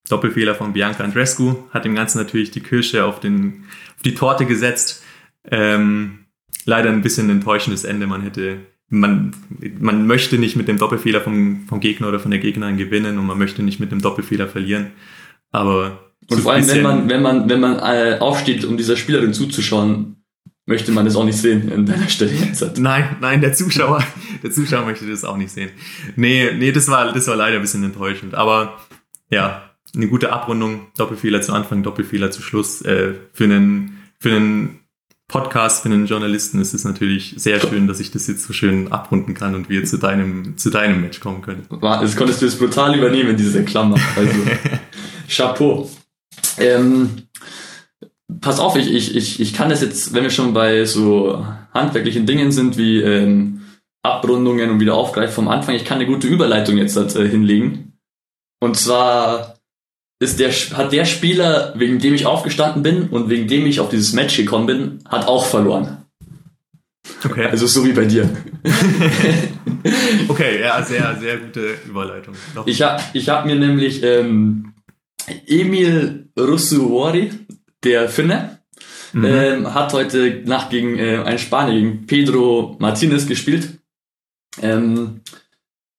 [0.09, 3.63] Doppelfehler von Bianca Andrescu hat dem Ganzen natürlich die Kirsche auf, den,
[3.95, 5.03] auf die Torte gesetzt.
[5.49, 6.25] Ähm,
[6.65, 8.07] leider ein bisschen ein enttäuschendes Ende.
[8.07, 8.57] Man hätte,
[8.89, 9.33] man,
[9.79, 13.25] man möchte nicht mit dem Doppelfehler vom, vom Gegner oder von der Gegnerin gewinnen und
[13.25, 14.87] man möchte nicht mit dem Doppelfehler verlieren.
[15.51, 18.97] Aber und so vor allem, wenn man, wenn man, wenn man äh, aufsteht, um dieser
[18.97, 20.20] Spielerin zuzuschauen,
[20.71, 22.79] möchte man das auch nicht sehen in deiner Stelle jetzt.
[22.79, 24.03] Nein, nein, der Zuschauer,
[24.41, 25.69] der Zuschauer möchte das auch nicht sehen.
[26.15, 28.35] Nee, nee, das war, das war leider ein bisschen enttäuschend.
[28.35, 28.79] Aber
[29.29, 32.81] ja, eine gute Abrundung, Doppelfehler zu Anfang, Doppelfehler zu Schluss.
[32.83, 34.79] Äh, für einen, für einen
[35.27, 38.93] Podcast, für einen Journalisten ist es natürlich sehr schön, dass ich das jetzt so schön
[38.93, 41.67] abrunden kann und wir zu deinem, zu deinem Match kommen können.
[42.01, 43.97] Jetzt konntest du es brutal übernehmen, diese Klammer.
[44.15, 44.39] Also,
[45.29, 45.89] Chapeau.
[46.57, 47.09] Ähm,
[48.39, 52.25] pass auf, ich, ich, ich, ich kann das jetzt, wenn wir schon bei so handwerklichen
[52.25, 53.61] Dingen sind wie ähm,
[54.03, 57.93] Abrundungen und wieder aufgreifen vom Anfang, ich kann eine gute Überleitung jetzt äh, hinlegen
[58.59, 59.57] Und zwar
[60.19, 63.89] ist der, hat der Spieler, wegen dem ich aufgestanden bin und wegen dem ich auf
[63.89, 65.97] dieses Match gekommen bin, hat auch verloren.
[67.23, 67.45] Okay.
[67.45, 68.29] Also so wie bei dir.
[70.27, 72.35] okay, ja, sehr, sehr gute Überleitung.
[72.55, 72.67] Noch.
[72.67, 74.73] Ich habe ich hab mir nämlich ähm,
[75.47, 77.31] Emil Russuori,
[77.83, 78.57] der Finne,
[79.13, 79.25] Mhm.
[79.25, 83.77] ähm, hat heute Nacht gegen äh, einen Spanier, gegen Pedro Martinez gespielt.
[84.61, 85.21] Ähm,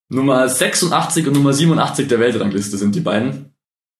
[0.09, 3.55] Nummer 86 und Nummer 87 der Weltrangliste sind die beiden.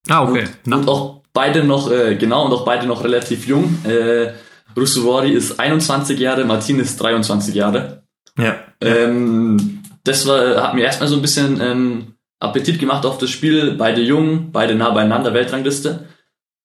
[0.09, 0.45] ah, okay.
[0.67, 3.79] Und, und auch beide noch, äh, genau, und auch beide noch relativ jung.
[3.85, 4.33] Äh,
[4.77, 8.05] Russuori ist 21 Jahre, Martinez 23 Jahre.
[8.39, 8.57] ja.
[8.81, 13.77] Ähm, das war, hat mir erstmal so ein bisschen ähm, Appetit gemacht auf das Spiel.
[13.77, 16.09] Beide jung, beide nah beieinander, Weltrangliste.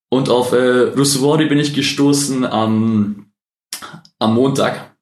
[0.09, 0.57] Und auf äh,
[0.95, 3.27] Russuori bin ich gestoßen am,
[4.19, 4.95] am Montag,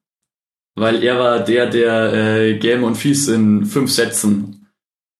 [0.74, 4.66] weil er war der, der äh, Game und Fies in fünf Sätzen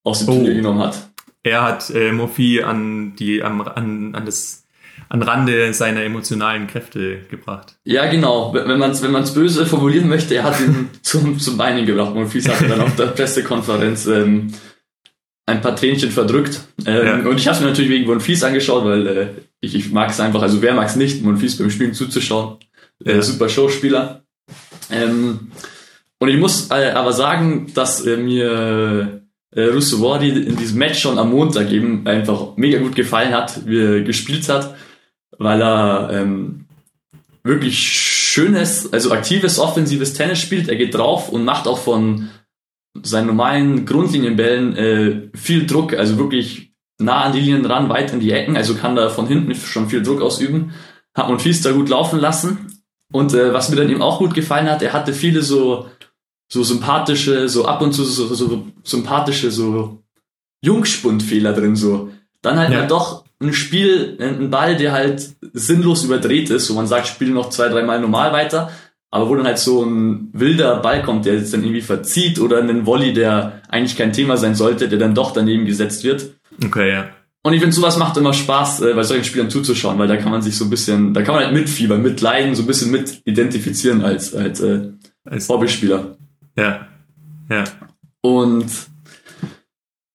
[0.04, 0.32] aus dem Oh.
[0.34, 1.08] Turnier genommen hat.
[1.42, 4.64] Er hat äh, Murphy an die am, an, an das
[5.08, 7.78] an Rande seiner emotionalen Kräfte gebracht.
[7.84, 8.52] Ja, genau.
[8.52, 12.12] Wenn man es wenn man's böse formulieren möchte, er hat ihn zum, zum Beinen gebracht.
[12.28, 14.52] Fies hat dann auf der Pressekonferenz ähm,
[15.46, 16.60] ein paar Tränchen verdrückt.
[16.86, 17.14] Ähm, Ja.
[17.28, 19.28] Und ich habe mir natürlich wegen Monfils angeschaut, weil äh,
[19.60, 22.56] ich, ich mag es einfach, also wer mag es nicht, Monfils beim Spielen zuzuschauen.
[23.04, 23.22] Äh, Ja.
[23.22, 24.22] super Showspieler.
[24.90, 25.50] Ähm,
[26.18, 31.18] und ich muss äh, aber sagen, dass äh, mir äh, Russuori in diesem Match schon
[31.18, 34.76] am Montag eben einfach mega gut gefallen hat, wie er gespielt hat,
[35.38, 36.66] weil er ähm,
[37.42, 40.68] wirklich schönes, also aktives, offensives Tennis spielt.
[40.68, 42.28] Er geht drauf und macht auch von
[43.02, 46.65] seinen normalen Grundlinienbällen äh, viel Druck, also wirklich
[46.98, 49.88] nah an die Linien ran, weit in die Ecken, also kann da von hinten schon
[49.88, 50.72] viel Druck ausüben.
[51.14, 52.82] Hat Monfils da gut laufen lassen.
[53.12, 55.86] Und äh, was mir dann eben auch gut gefallen hat, er hatte viele so,
[56.52, 60.02] so sympathische, so ab und zu so, so sympathische, so
[60.62, 62.10] Jungspundfehler drin, so.
[62.42, 62.80] Dann halt Ja.
[62.80, 67.30] mal doch ein Spiel, ein Ball, der halt sinnlos überdreht ist, wo man sagt, spiel
[67.30, 68.70] noch zwei, dreimal normal weiter,
[69.10, 72.58] aber wo dann halt so ein wilder Ball kommt, der jetzt dann irgendwie verzieht oder
[72.58, 76.34] einen Volley, der eigentlich kein Thema sein sollte, der dann doch daneben gesetzt wird.
[76.64, 77.08] Okay, ja.
[77.42, 80.32] Und ich finde, sowas macht immer Spaß, äh, bei solchen Spielern zuzuschauen, weil da kann
[80.32, 83.22] man sich so ein bisschen, da kann man halt mitfiebern, mitleiden, so ein bisschen mit
[83.24, 84.90] identifizieren als, als äh,
[85.24, 86.16] Als, Hobbyspieler.
[86.56, 86.88] ja.
[87.48, 87.62] Ja.
[88.20, 88.66] Und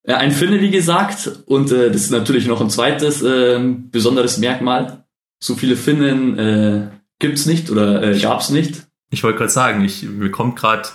[0.05, 3.57] ja, ein Finne, wie gesagt, und äh, das ist natürlich noch ein zweites äh,
[3.89, 5.05] besonderes Merkmal.
[5.39, 6.87] So viele Finnen äh,
[7.21, 8.83] gibt's nicht oder äh, gab's nicht.
[9.11, 10.89] Ich wollte gerade sagen, ich mir kommt gerade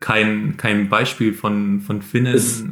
[0.00, 2.62] kein, kein Beispiel von, von Finnen Es-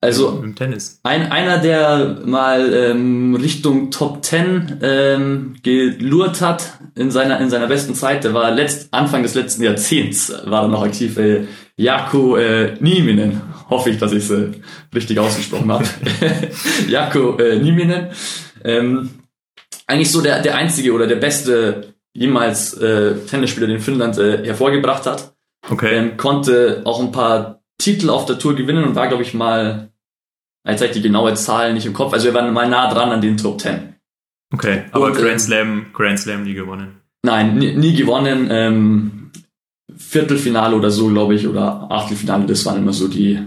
[0.00, 1.00] Also im Tennis.
[1.02, 7.66] ein, einer, der mal ähm, Richtung Top 10 ähm, gelurrt hat in seiner, in seiner
[7.66, 12.36] besten Zeit, der war letzt, Anfang des letzten Jahrzehnts, war er noch aktiv, äh, Jako
[12.36, 13.42] äh, Nieminen.
[13.68, 14.50] Hoffe ich, dass ich es äh,
[14.94, 15.84] richtig ausgesprochen habe.
[16.88, 18.08] Jako äh, Nieminen.
[18.64, 19.10] Ähm,
[19.88, 25.06] eigentlich so der, der einzige oder der beste jemals äh, Tennisspieler, den Finnland äh, hervorgebracht
[25.06, 25.34] hat.
[25.68, 25.96] Okay.
[25.96, 29.90] Ähm, konnte auch ein paar Titel auf der Tour gewinnen und war, glaube ich, mal,
[30.66, 33.10] jetzt habe ich die genaue Zahl nicht im Kopf, also er war mal nah dran
[33.10, 33.94] an den Top 10.
[34.52, 34.84] Okay.
[34.92, 37.00] Aber Und, ähm, Grand Slam, Grand Slam nie gewonnen.
[37.22, 38.48] Nein, nie, nie gewonnen.
[38.50, 39.30] Ähm,
[39.96, 43.38] Viertelfinale oder so, glaube ich, oder Achtelfinale, das waren immer so die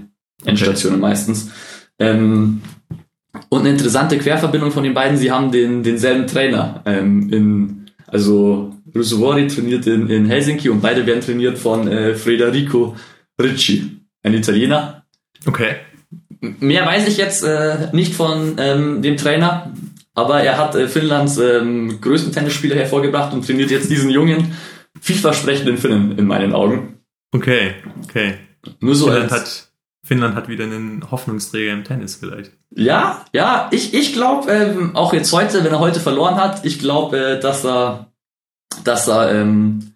[0.46, 1.52] Endstationen meistens.
[2.00, 2.62] Ähm,
[3.50, 6.82] und eine interessante Querverbindung von den beiden, sie haben den, denselben Trainer.
[6.86, 7.79] Ähm, in,
[8.12, 12.95] also Rusuvori trainiert in, in Helsinki und beide werden trainiert von äh, Federico
[13.41, 15.06] Ricci, ein Italiener.
[15.45, 15.76] Okay.
[16.41, 19.74] Mehr weiß ich jetzt äh, nicht von ähm, dem Trainer,
[20.13, 24.54] aber er hat äh, Finnlands ähm, größten Tennisspieler hervorgebracht und trainiert jetzt diesen jungen,
[25.02, 27.00] vielversprechenden Finnen in meinen Augen.
[27.32, 27.76] Okay.
[28.04, 28.36] Okay.
[28.80, 29.69] Nur so Finnland als, hat,
[30.10, 32.54] Finnland hat wieder einen Hoffnungsträger im Tennis vielleicht.
[32.72, 36.80] Ja, ja, ich, ich glaube, ähm, auch jetzt heute, wenn er heute verloren hat, ich
[36.80, 38.12] glaube, äh, dass er,
[38.84, 39.93] dass er ähm,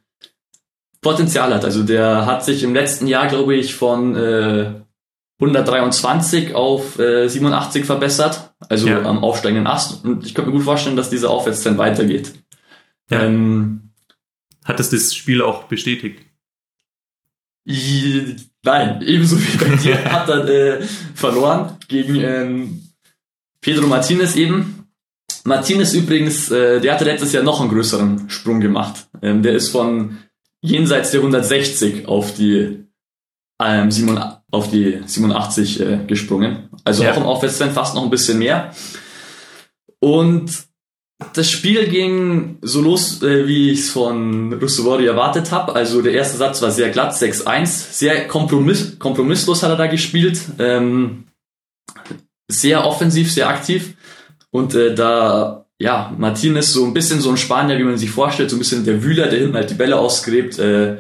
[1.02, 1.65] Potenzial hat.
[1.65, 4.73] Also der hat sich im letzten Jahr, glaube ich, von äh,
[5.39, 9.02] 123 auf äh, 87 verbessert, also Ja.
[9.02, 10.06] am aufsteigenden Ast.
[10.06, 12.33] Und ich könnte mir gut vorstellen, dass dieser Aufwärtstrend weitergeht.
[13.10, 13.23] Ja.
[13.23, 13.90] Ähm,
[14.63, 16.21] Hat es das Spiel auch bestätigt?
[18.64, 20.82] Nein, ebenso wie bei dir hat er äh,
[21.16, 22.82] verloren gegen ähm,
[23.62, 24.88] Pedro Martinez eben.
[25.46, 29.08] Martinez übrigens, äh, der hatte letztes Jahr noch einen größeren Sprung gemacht.
[29.22, 30.18] Ähm, der ist von
[30.62, 32.86] jenseits der 160 auf die
[33.62, 34.18] ähm, 7,
[34.52, 36.70] auf die 87 äh, gesprungen.
[36.84, 37.12] Also Ja.
[37.12, 38.74] auch im Aufwärtstrend fast noch ein bisschen mehr.
[40.00, 40.52] Und
[41.34, 45.76] das Spiel ging so los, äh, wie ich es von Russovori erwartet habe.
[45.76, 47.65] Also der erste Satz war sehr glatt, 6-1.
[47.65, 50.40] Sehr kompromiss kompromisslos hat er da gespielt.
[50.60, 51.26] Ähm,
[52.48, 53.96] sehr offensiv, sehr aktiv.
[54.52, 58.50] Und äh, da, ja, Martinez so ein bisschen so ein Spanier, wie man sich vorstellt,
[58.50, 60.98] so ein bisschen der Wühler, der hinten halt die Bälle ausgräbt, äh,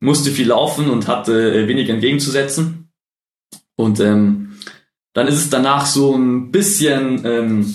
[0.00, 2.90] musste viel laufen und hatte äh, wenig entgegenzusetzen.
[3.76, 4.56] Und ähm,
[5.12, 7.74] dann ist es danach so ein bisschen, ähm,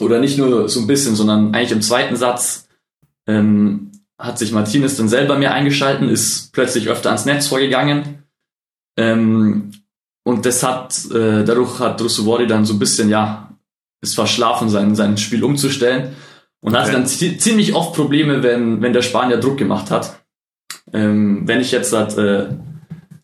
[0.00, 2.68] oder nicht nur so ein bisschen, sondern eigentlich im zweiten Satz
[3.26, 8.24] ähm, hat sich Martinez dann selber mehr eingeschalten, ist plötzlich öfter ans Netz vorgegangen.
[8.96, 9.72] Ähm,
[10.24, 13.56] und das hat, äh, dadurch hat Russovori dann so ein bisschen, ja,
[14.00, 16.14] ist verschlafen, sein, sein Spiel umzustellen.
[16.60, 16.82] Und okay.
[16.82, 20.20] hatte dann ziemlich oft Probleme, wenn, wenn der Spanier Druck gemacht hat.
[20.92, 22.50] Ähm, wenn ich jetzt halt, äh,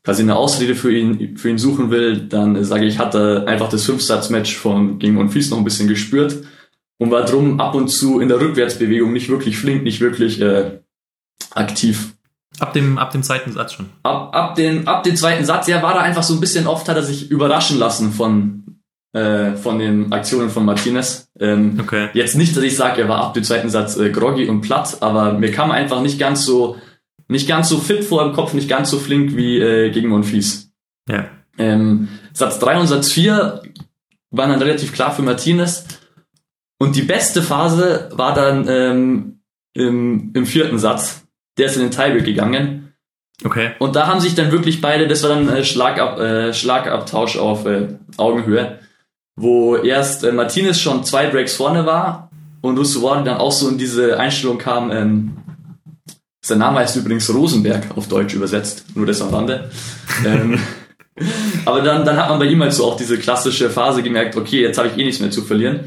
[0.03, 3.69] quasi eine Ausrede für ihn, für ihn suchen will, dann äh, sage ich, hatte einfach
[3.69, 6.39] das Fünfsatz-Match von gegen Monfils noch ein bisschen gespürt
[6.99, 10.81] und war drum ab und zu in der Rückwärtsbewegung nicht wirklich flink, nicht wirklich äh,
[11.55, 12.15] aktiv.
[12.59, 13.87] Ab dem, ab dem zweiten Satz schon.
[14.03, 16.89] Ab, ab, den, ab dem zweiten Satz, ja, war da einfach so ein bisschen oft,
[16.89, 18.81] hat er sich überraschen lassen von,
[19.13, 21.31] äh, von den Aktionen von Martinez.
[21.39, 22.09] Ähm, okay.
[22.15, 24.97] Jetzt nicht, dass ich sage, er war ab dem zweiten Satz äh, groggy und platt,
[25.01, 26.77] aber mir kam einfach nicht ganz so,
[27.29, 30.73] nicht ganz so fit vor im Kopf, nicht ganz so flink wie äh, gegen Monfils.
[31.09, 31.27] Ja.
[31.59, 33.63] Ähm, Satz 3 und Satz 4
[34.31, 35.85] waren dann relativ klar für Martinez.
[36.79, 39.41] Und die beste Phase war dann ähm,
[39.75, 41.25] im, im vierten Satz.
[41.57, 42.95] Der ist in den Tiebreak gegangen.
[43.45, 43.73] Okay.
[43.79, 47.67] Und da haben sich dann wirklich beide, das war dann äh, Schlagab, äh, Schlagabtausch auf
[47.67, 48.79] äh, Augenhöhe,
[49.37, 52.31] wo erst äh, Martinez schon zwei Breaks vorne war
[52.63, 55.37] und Russowari dann auch so in diese Einstellung kam, ähm,
[56.41, 59.71] sein Name heißt übrigens Rosenberg auf Deutsch übersetzt, nur das am Rande.
[60.25, 60.59] ähm,
[61.65, 64.63] aber dann, dann hat man bei ihm halt so auch diese klassische Phase gemerkt, okay,
[64.63, 65.81] jetzt habe ich eh nichts mehr zu verlieren.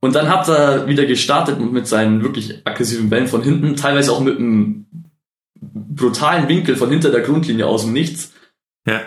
[0.00, 4.20] Und dann hat er wieder gestartet mit seinen wirklich aggressiven Bällen von hinten, teilweise auch
[4.20, 4.86] mit einem
[5.60, 8.32] brutalen Winkel von hinter der Grundlinie aus dem Nichts.
[8.86, 9.00] Ja.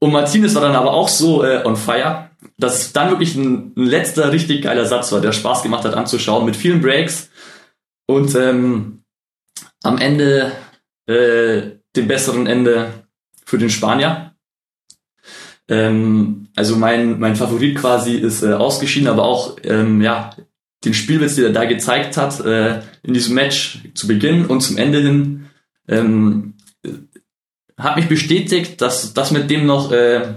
[0.00, 3.86] Und Martinez war dann aber auch so äh, on fire, dass dann wirklich ein, ein,
[3.86, 7.30] letzter richtig geiler Satz war, der Spaß gemacht hat anzuschauen, mit vielen Breaks
[8.06, 9.04] und ähm,
[9.82, 10.52] am Ende
[11.06, 13.06] äh, dem besseren Ende
[13.46, 14.33] für den Spanier.
[15.68, 20.30] Ähm, also mein, mein Favorit quasi ist äh, ausgeschieden, aber auch ähm, ja,
[20.84, 24.76] den Spielwitz, den er da gezeigt hat, äh, in diesem Match zu Beginn und zum
[24.76, 25.46] Ende hin,
[25.88, 26.54] ähm,
[27.78, 30.34] hat mich bestätigt, dass das mit dem noch äh,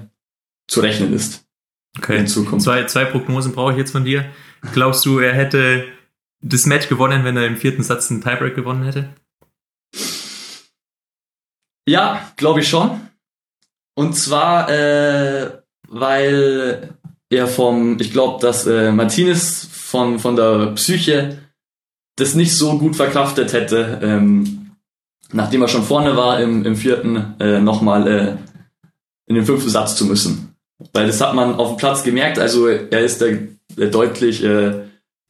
[0.67, 1.45] zu rechnen ist.
[1.97, 2.17] Okay.
[2.17, 2.63] In Zukunft.
[2.65, 4.25] Zwei, zwei Prognosen brauche ich jetzt von dir.
[4.73, 5.85] Glaubst du, er hätte
[6.41, 9.09] das Match gewonnen, wenn er im vierten Satz einen Tiebreak gewonnen hätte?
[11.87, 13.06] Ja, glaube ich schon.
[13.97, 15.49] Und zwar, äh,
[15.89, 16.93] weil
[17.31, 21.39] er vom, ich glaube, dass äh, Martinez von, von der Psyche
[22.15, 24.73] das nicht so gut verkraftet hätte, ähm,
[25.31, 28.35] nachdem er schon vorne war im, im vierten, äh, nochmal äh,
[29.25, 30.55] in den fünften Satz zu müssen.
[30.93, 34.75] Weil das hat man auf dem Platz gemerkt, also er ist der, der deutlich äh,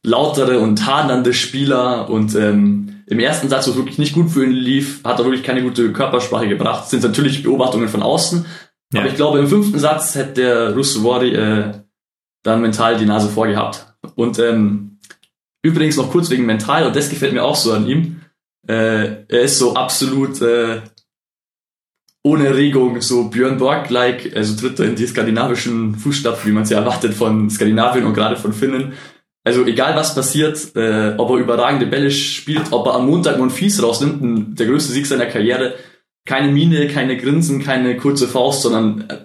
[0.04, 4.44] lautere und hadernde Spieler und ähm, im ersten Satz, wo es wirklich nicht gut für
[4.44, 6.82] ihn lief, hat er wirklich keine gute Körpersprache gebracht.
[6.82, 8.44] Das sind natürlich Beobachtungen von außen.
[8.92, 9.00] Ja.
[9.00, 11.72] Aber ich glaube, im fünften Satz hätte der Russowari äh,
[12.42, 13.94] dann mental die Nase vorgehabt.
[14.14, 14.98] Und ähm,
[15.62, 18.20] übrigens noch kurz wegen mental, und das gefällt mir auch so an ihm.
[18.66, 20.82] Äh, er ist so absolut äh,
[22.22, 26.70] ohne Regung, so Björn Borg-like, also tritt er in die skandinavischen Fußstapfen, wie man es
[26.70, 28.92] ja erwartet von Skandinavien und gerade von Finnen.
[29.48, 33.82] Also egal was passiert, äh, ob er überragende Bälle spielt, ob er am Montag Monfils
[33.82, 35.74] rausnimmt, der größte Sieg seiner Karriere,
[36.26, 39.16] keine Miene, keine Grinsen, keine kurze Faust, sondern äh,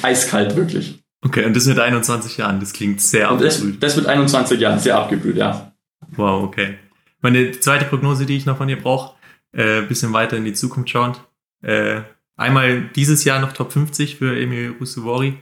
[0.00, 1.04] eiskalt wirklich.
[1.22, 3.82] Okay, und das mit 21 Jahren, das klingt sehr abgebrüht.
[3.82, 5.72] Das, das mit 21 Jahren, sehr abgebrüht, ja.
[6.12, 6.78] Wow, okay.
[7.20, 9.14] Meine zweite Prognose, die ich noch von dir brauche,
[9.52, 11.20] äh, bisschen weiter in die Zukunft schauend.
[11.60, 12.00] Äh,
[12.34, 15.34] einmal dieses Jahr noch Top 50 für Emil Russovori.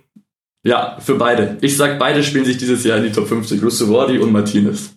[0.65, 1.59] Ja, für beide.
[1.61, 4.95] Ich sag, beide spielen sich dieses Jahr in die Top 50, Russovordi und Martinez.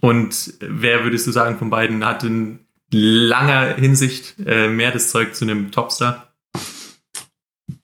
[0.00, 2.60] Und wer würdest du sagen von beiden hat in
[2.92, 6.32] langer Hinsicht äh, mehr das Zeug zu einem Topstar?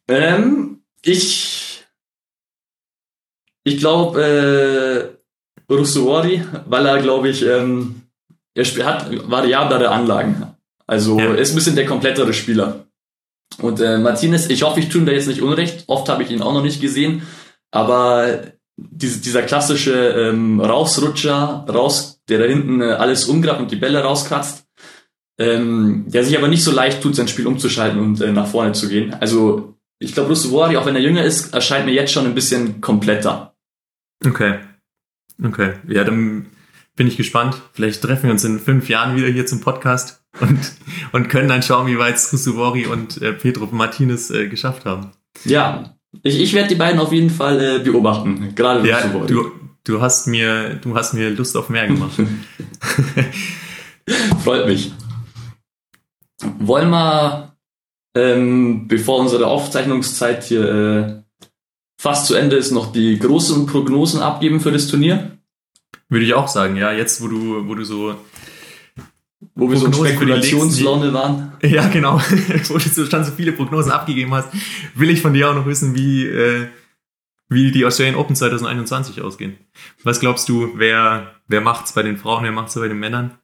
[0.06, 1.84] Ähm, ich
[3.64, 5.18] ich glaube
[5.68, 8.02] äh, Russovordi, weil er glaube ich ähm,
[8.54, 10.54] er hat variablere Anlagen.
[10.86, 11.34] Also ja.
[11.34, 12.86] ist ein bisschen der komplettere Spieler.
[13.58, 15.84] Und äh, Martinez, ich hoffe, ich tue ihm da jetzt nicht unrecht.
[15.86, 17.22] Oft habe ich ihn auch noch nicht gesehen.
[17.70, 18.42] Aber
[18.76, 24.02] diese, dieser klassische ähm, Rausrutscher, raus, der da hinten äh, alles umgrabt und die Bälle
[24.02, 24.64] rauskratzt,
[25.38, 28.72] ähm, der sich aber nicht so leicht tut, sein Spiel umzuschalten und äh, nach vorne
[28.72, 29.14] zu gehen.
[29.14, 32.80] Also ich glaube, Russovori, auch wenn er jünger ist, erscheint mir jetzt schon ein bisschen
[32.80, 33.54] kompletter.
[34.24, 34.58] Okay.
[35.42, 35.74] Okay.
[35.88, 36.49] Ja, dann
[37.00, 37.56] bin ich gespannt.
[37.72, 40.58] Vielleicht treffen wir uns in fünf Jahren wieder hier zum Podcast und,
[41.12, 45.12] und können dann schauen, wie weit Rusuvori und äh, Pedro Martinez äh, geschafft haben.
[45.46, 49.50] Ja, Ich, ich werde die beiden auf jeden Fall äh, beobachten, gerade Ja, du,
[49.82, 52.20] du hast mir, du hast mir Lust auf mehr gemacht.
[54.44, 54.92] Freut mich.
[56.58, 57.56] Wollen wir,
[58.14, 61.22] ähm, bevor unsere Aufzeichnungszeit hier äh,
[61.98, 65.39] fast zu Ende ist, noch die großen Prognosen abgeben für das Turnier?
[66.08, 66.92] Würde ich auch sagen, ja.
[66.92, 68.16] Jetzt, wo du, wo du so,
[69.54, 71.52] Wo wir so in Prognosen für die Spekulationslaune waren.
[71.62, 72.18] ja genau,
[72.68, 74.48] wo du so schon so viele Prognosen abgegeben hast,
[74.94, 76.66] will ich von dir auch noch wissen, wie, äh,
[77.48, 79.56] wie die Australian Open 2021 ausgehen.
[80.02, 83.38] Was glaubst du, wer, wer macht's bei den Frauen, wer macht's bei den Männern?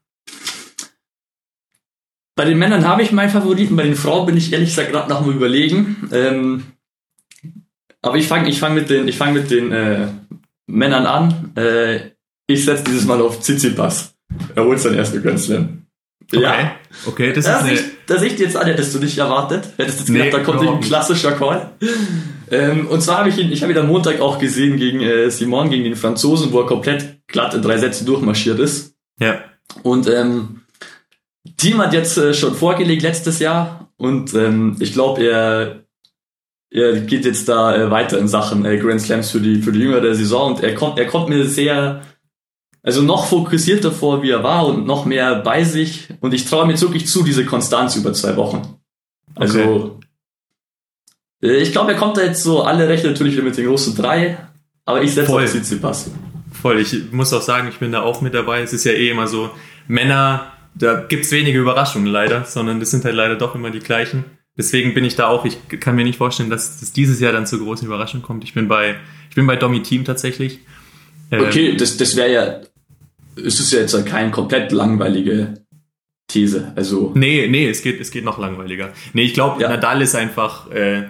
[2.36, 5.08] Bei den Männern habe ich meinen Favoriten, bei den Frauen bin ich ehrlich gesagt gerade
[5.08, 6.08] noch mal überlegen.
[6.12, 6.64] Ähm,
[8.02, 10.08] aber ich fange ich fang mit den, ich fang mit den äh,
[10.66, 11.56] Männern an.
[11.56, 12.10] Äh,
[12.46, 14.14] ich setze dieses Mal auf Tsitsipas.
[14.54, 15.82] Er holt seinen ersten Grand Slam.
[16.34, 16.70] Okay,
[17.06, 19.68] okay das ist Das eine, ich, das ich jetzt an, hättest du nicht erwartet.
[19.76, 21.70] Hättest jetzt Nee, gedacht, da kommt ein klassischer Call.
[22.50, 25.30] Ähm, und zwar habe ich ihn, ich habe ihn am Montag auch gesehen gegen äh,
[25.30, 28.94] Simon, gegen den Franzosen, wo er komplett glatt in drei Sätzen durchmarschiert ist.
[29.20, 29.40] ja,
[29.82, 30.62] Und ähm,
[31.56, 35.84] Team hat jetzt äh, schon vorgelegt letztes Jahr und ähm, ich glaube, er,
[36.70, 39.80] er geht jetzt da äh, weiter in Sachen äh, Grand Slams für die für die
[39.80, 42.02] jüngere Saison und er kommt er kommt mir sehr
[42.86, 46.66] also noch fokussierter vor, wie er war und noch mehr bei sich und ich traue
[46.66, 48.78] mir jetzt wirklich zu diese Konstanz über zwei Wochen.
[49.34, 49.98] Also
[51.42, 53.96] äh, ich glaube, er kommt da jetzt so alle recht natürlich wieder mit den großen
[53.96, 54.38] drei,
[54.84, 56.10] aber ich setze auf Tsitsipas.
[56.52, 56.78] voll.
[56.78, 58.62] Ich muss auch sagen, ich bin da auch mit dabei.
[58.62, 59.50] Es ist ja eh immer so,
[59.88, 64.24] Männer, da gibt's wenige Überraschungen leider, sondern das sind halt leider doch immer die gleichen.
[64.56, 67.46] Deswegen bin ich da auch, ich kann mir nicht vorstellen, dass es dieses Jahr dann
[67.46, 68.44] zur großen Überraschung kommt.
[68.44, 68.94] Ich bin bei,
[69.28, 70.60] ich bin bei Domi Team tatsächlich.
[71.32, 72.60] Ähm, Okay, das, das wäre ja,
[73.36, 75.54] es ist ja jetzt keine komplett langweilige
[76.28, 76.72] These.
[76.74, 78.92] Also, Nee, nee, es geht, es geht noch langweiliger.
[79.12, 79.68] Nee, ich glaube, Ja.
[79.68, 81.04] Nadal ist einfach äh,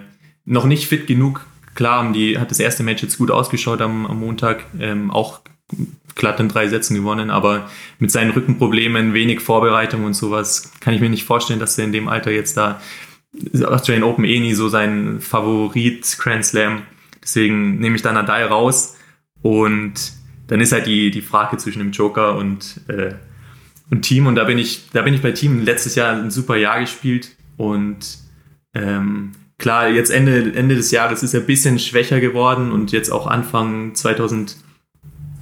[0.45, 1.45] noch nicht fit genug.
[1.75, 5.41] Klar, haben die hat das erste Match jetzt gut ausgeschaut am, am Montag, ähm, auch
[6.15, 7.69] glatt in drei Sätzen gewonnen, aber
[7.99, 11.91] mit seinen Rückenproblemen, wenig Vorbereitung und sowas, kann ich mir nicht vorstellen, dass er in
[11.91, 12.81] dem Alter jetzt da
[13.63, 16.83] Australian Open eh nie so sein Favorit Grand Slam.
[17.21, 18.95] Deswegen nehme ich da Nadal raus
[19.43, 19.93] und
[20.47, 23.13] dann ist halt die, die Frage zwischen dem Joker und, äh,
[23.91, 26.55] und Team und da bin ich, da bin ich bei Team letztes Jahr ein super
[26.57, 28.17] Jahr gespielt und
[28.73, 33.09] ähm, klar, jetzt Ende, Ende des Jahres ist er ein bisschen schwächer geworden und jetzt
[33.11, 33.95] auch Anfang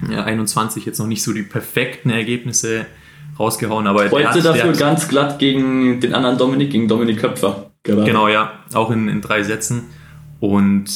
[0.00, 2.86] 2021 jetzt noch nicht so die perfekten Ergebnisse
[3.38, 7.70] rausgehauen, aber heute hat- dafür hat- ganz glatt gegen den anderen Dominik, gegen Dominik Köpfer.
[7.82, 8.04] Gerade.
[8.04, 9.84] Genau, ja, auch in, in drei Sätzen.
[10.40, 10.86] Und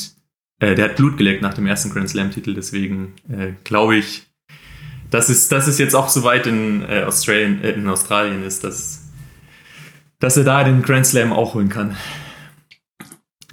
[0.60, 4.26] äh, der hat Blut geleckt nach dem ersten Grand Slam-Titel, deswegen äh, glaube ich,
[5.10, 8.62] dass es, dass es jetzt auch so weit in, äh, Australien, äh, in Australien ist,
[8.62, 9.08] dass,
[10.20, 11.96] dass er da den Grand Slam auch holen kann.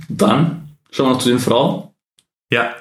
[0.09, 1.89] Dann schauen wir noch zu den Frauen.
[2.51, 2.75] Ja,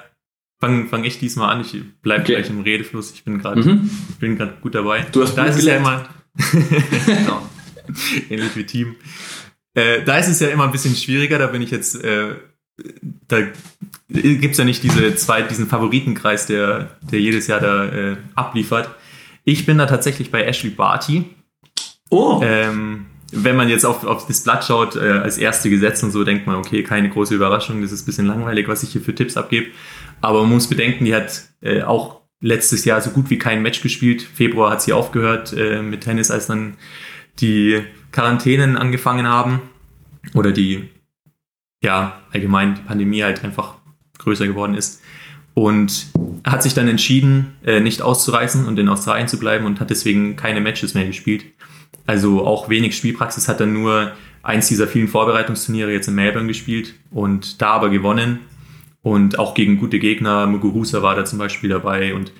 [0.59, 1.61] fang, fang ich diesmal an.
[1.61, 2.35] Ich bleibe Okay.
[2.35, 3.11] gleich im Redefluss.
[3.11, 3.89] Ich bin gerade Mhm.
[4.09, 5.05] ich bin gut dabei.
[5.11, 6.07] Du hast da Blut ist es ja immer
[7.05, 7.41] genau.
[8.29, 8.95] ähnlich wie Team.
[9.73, 11.39] Äh, da ist es ja immer ein bisschen schwieriger.
[11.39, 12.35] Da bin ich jetzt äh,
[13.27, 13.39] da
[14.09, 18.89] gibt's ja nicht diese zwei, diesen Favoritenkreis, der, der jedes Jahr da äh, abliefert.
[19.43, 21.25] Ich bin da tatsächlich bei Ashley Barty.
[22.09, 26.11] Oh, Ähm, wenn man jetzt auf, auf das Blatt schaut, äh, als erste gesetzt und
[26.11, 29.01] so, denkt man, okay, keine große Überraschung, das ist ein bisschen langweilig, was ich hier
[29.01, 29.67] für Tipps abgebe.
[30.21, 33.81] Aber man muss bedenken, die hat äh, auch letztes Jahr so gut wie kein Match
[33.81, 34.21] gespielt.
[34.21, 36.77] Februar hat sie aufgehört äh, mit Tennis, als dann
[37.39, 39.61] die Quarantänen angefangen haben.
[40.33, 40.89] Oder die,
[41.81, 43.75] ja, allgemein die Pandemie halt einfach
[44.17, 45.01] größer geworden ist.
[45.53, 46.07] Und
[46.45, 50.35] hat sich dann entschieden, äh, nicht auszureißen und in Australien zu bleiben und hat deswegen
[50.35, 51.45] keine Matches mehr gespielt.
[52.05, 54.13] Also auch wenig Spielpraxis, hat dann nur
[54.43, 58.39] eins dieser vielen Vorbereitungsturniere jetzt in Melbourne gespielt und da aber gewonnen.
[59.01, 62.31] Und auch gegen gute Gegner, Muguruza war da zum Beispiel dabei und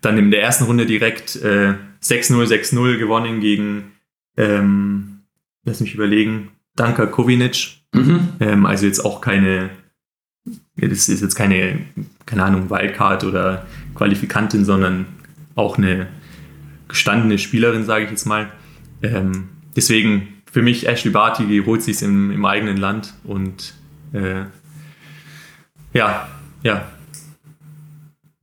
[0.00, 3.92] dann in der ersten Runde direkt äh, 6-0, 6-0 gewonnen gegen,
[4.36, 5.22] ähm,
[5.64, 7.78] lass mich überlegen, Danka Kovinic.
[7.94, 8.28] mhm.
[8.40, 9.70] Ähm, also jetzt auch keine,
[10.80, 11.80] ja, das ist jetzt keine,
[12.26, 15.06] keine Ahnung, Wildcard oder Qualifikantin, sondern
[15.54, 16.06] auch eine
[16.88, 18.50] gestandene Spielerin, sage ich jetzt mal.
[19.02, 23.74] Ähm, deswegen für mich Ashley Barty, die holt sich im, im eigenen Land und
[24.12, 24.44] äh,
[25.92, 26.28] ja,
[26.62, 26.86] ja.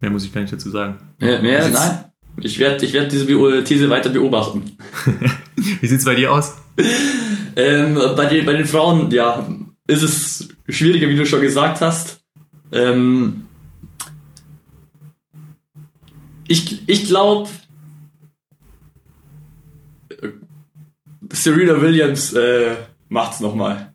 [0.01, 0.95] Mehr muss ich gar nicht dazu sagen.
[1.19, 1.99] mehr, mehr Ist jetzt- nein.
[2.41, 4.75] Ich werde ich werd diese Beo- These weiter beobachten.
[5.55, 6.55] Wie sieht's bei dir aus?
[7.55, 9.47] Ähm, bei, den, bei den Frauen, ja,
[9.87, 12.21] ist es schwieriger, wie du schon gesagt hast.
[12.71, 13.47] Ähm,
[16.47, 17.49] ich ich glaube,
[21.31, 22.75] Serena Williams äh,
[23.09, 23.93] macht's nochmal.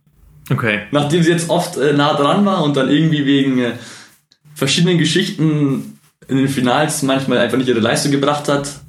[0.50, 0.82] Okay.
[0.90, 3.72] Nachdem sie jetzt oft äh, nah dran war und dann irgendwie wegen äh,
[4.54, 8.80] verschiedenen Geschichten in den Finals manchmal einfach nicht ihre Leistung gebracht hat.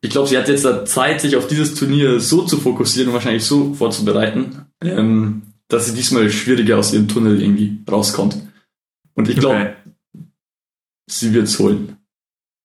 [0.00, 3.44] Ich glaube, sie hat jetzt Zeit, sich auf dieses Turnier so zu fokussieren und wahrscheinlich
[3.44, 8.36] so vorzubereiten, ähm, dass sie diesmal schwieriger aus ihrem Tunnel irgendwie rauskommt.
[9.14, 10.24] Und ich glaube, Okay.
[11.10, 11.96] sie wird's holen.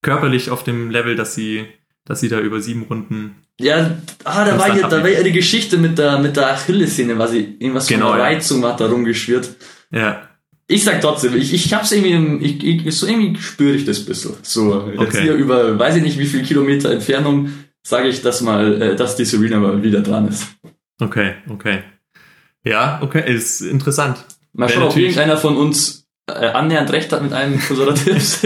[0.04, 1.66] Körperlich auf dem Level, dass sie,
[2.06, 3.36] dass sie da über sieben Runden.
[3.60, 7.18] Ja, ah, da war, ja, da war ja die Geschichte mit der, mit der Achillessehne,
[7.18, 8.32] war sie irgendwas Genau, von der ja.
[8.32, 9.56] Reizung hat da rumgeschwirrt.
[9.92, 10.30] Ja.
[10.74, 14.05] Ich sag trotzdem, ich, ich hab's irgendwie, ich, ich, so irgendwie spüre ich das ein
[14.05, 14.32] bisschen.
[14.41, 15.21] So, jetzt Okay.
[15.21, 17.49] hier über, weiß ich nicht wie viel Kilometer Entfernung,
[17.84, 20.47] sage ich das mal, äh, dass die Serena mal wieder dran ist.
[20.99, 21.80] Okay, okay.
[22.63, 24.26] Ja, okay, ist interessant.
[24.53, 28.41] Mal schauen, ob irgendeiner von uns äh, annähernd recht hat mit einem unserer Tipps.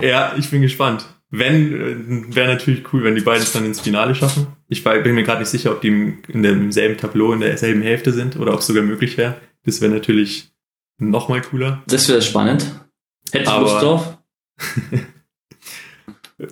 [0.00, 1.06] Ja, ich bin gespannt.
[1.30, 4.46] Wenn, wäre natürlich cool, wenn die beiden es dann ins Finale schaffen.
[4.68, 8.36] Ich bin mir gerade nicht sicher, ob die in demselben Tableau in derselben Hälfte sind
[8.36, 9.34] oder ob es sogar möglich wäre.
[9.64, 10.50] Das wäre natürlich
[10.98, 11.82] noch mal cooler.
[11.86, 12.66] Das wäre spannend.
[13.32, 14.18] Hätte ich Aber- Lust drauf.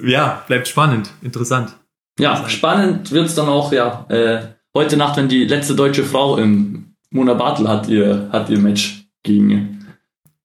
[0.03, 1.77] Ja, bleibt spannend, interessant.
[2.19, 6.95] Ja, spannend wird's dann auch, ja, äh, heute Nacht, wenn die letzte deutsche Frau im
[7.11, 9.85] Mona Bartel hat ihr, hat ihr Match gegen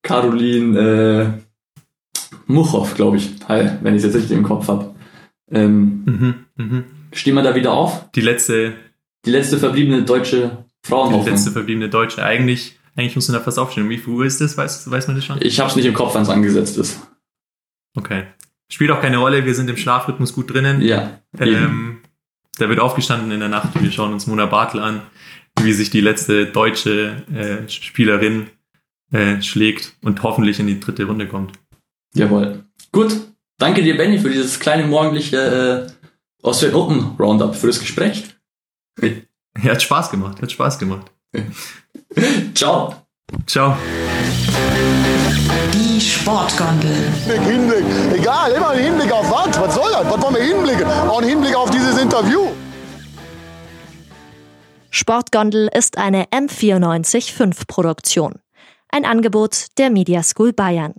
[0.01, 4.93] Caroline äh, Muchow, glaube ich, wenn ich es jetzt richtig im Kopf habe.
[5.51, 6.83] Ähm, Mhm, mhm.
[7.13, 8.11] stehen wir da wieder auf?
[8.11, 8.73] Die letzte,
[9.25, 11.25] Die letzte verbliebene deutsche die Frauenhoffnung.
[11.33, 12.23] letzte verbliebene Deutsche.
[12.23, 13.89] Eigentlich, eigentlich muss man da fast aufstellen.
[13.89, 14.57] Wie viel Uhr ist das?
[14.57, 15.37] Weiß, weiß man das schon?
[15.41, 16.99] Ich habe es nicht im Kopf, wann es angesetzt ist.
[17.95, 18.25] Okay.
[18.71, 20.81] Spielt auch keine Rolle, wir sind im Schlafrhythmus gut drinnen.
[20.81, 21.19] Ja.
[21.39, 22.01] Ähm,
[22.57, 23.69] da wird aufgestanden in der Nacht.
[23.81, 25.01] Wir schauen uns Mona Bartel an,
[25.61, 28.47] wie sich die letzte deutsche äh, Spielerin
[29.11, 31.53] äh, schlägt und hoffentlich in die dritte Runde kommt.
[32.13, 32.65] Jawohl.
[32.91, 33.15] Gut.
[33.57, 38.23] Danke dir, Benny, für dieses kleine morgendliche äh, Australian Open Roundup, für das Gespräch.
[39.01, 41.11] Ja, hat Spaß gemacht, hat Spaß gemacht.
[42.55, 42.95] Ciao.
[43.45, 43.77] Ciao.
[45.73, 47.11] Die Sportgondel.
[47.27, 48.19] Hinblick, Hinblick.
[48.19, 49.59] Egal, immer ein Hinblick auf was?
[49.59, 50.05] Was soll das?
[50.05, 50.85] Was wollen wir hinblicken?
[50.85, 52.47] Auch ein Hinblick auf dieses Interview.
[54.89, 58.39] Sportgondel ist eine M945 Produktion.
[58.89, 60.95] Ein Angebot der Media School Bayern.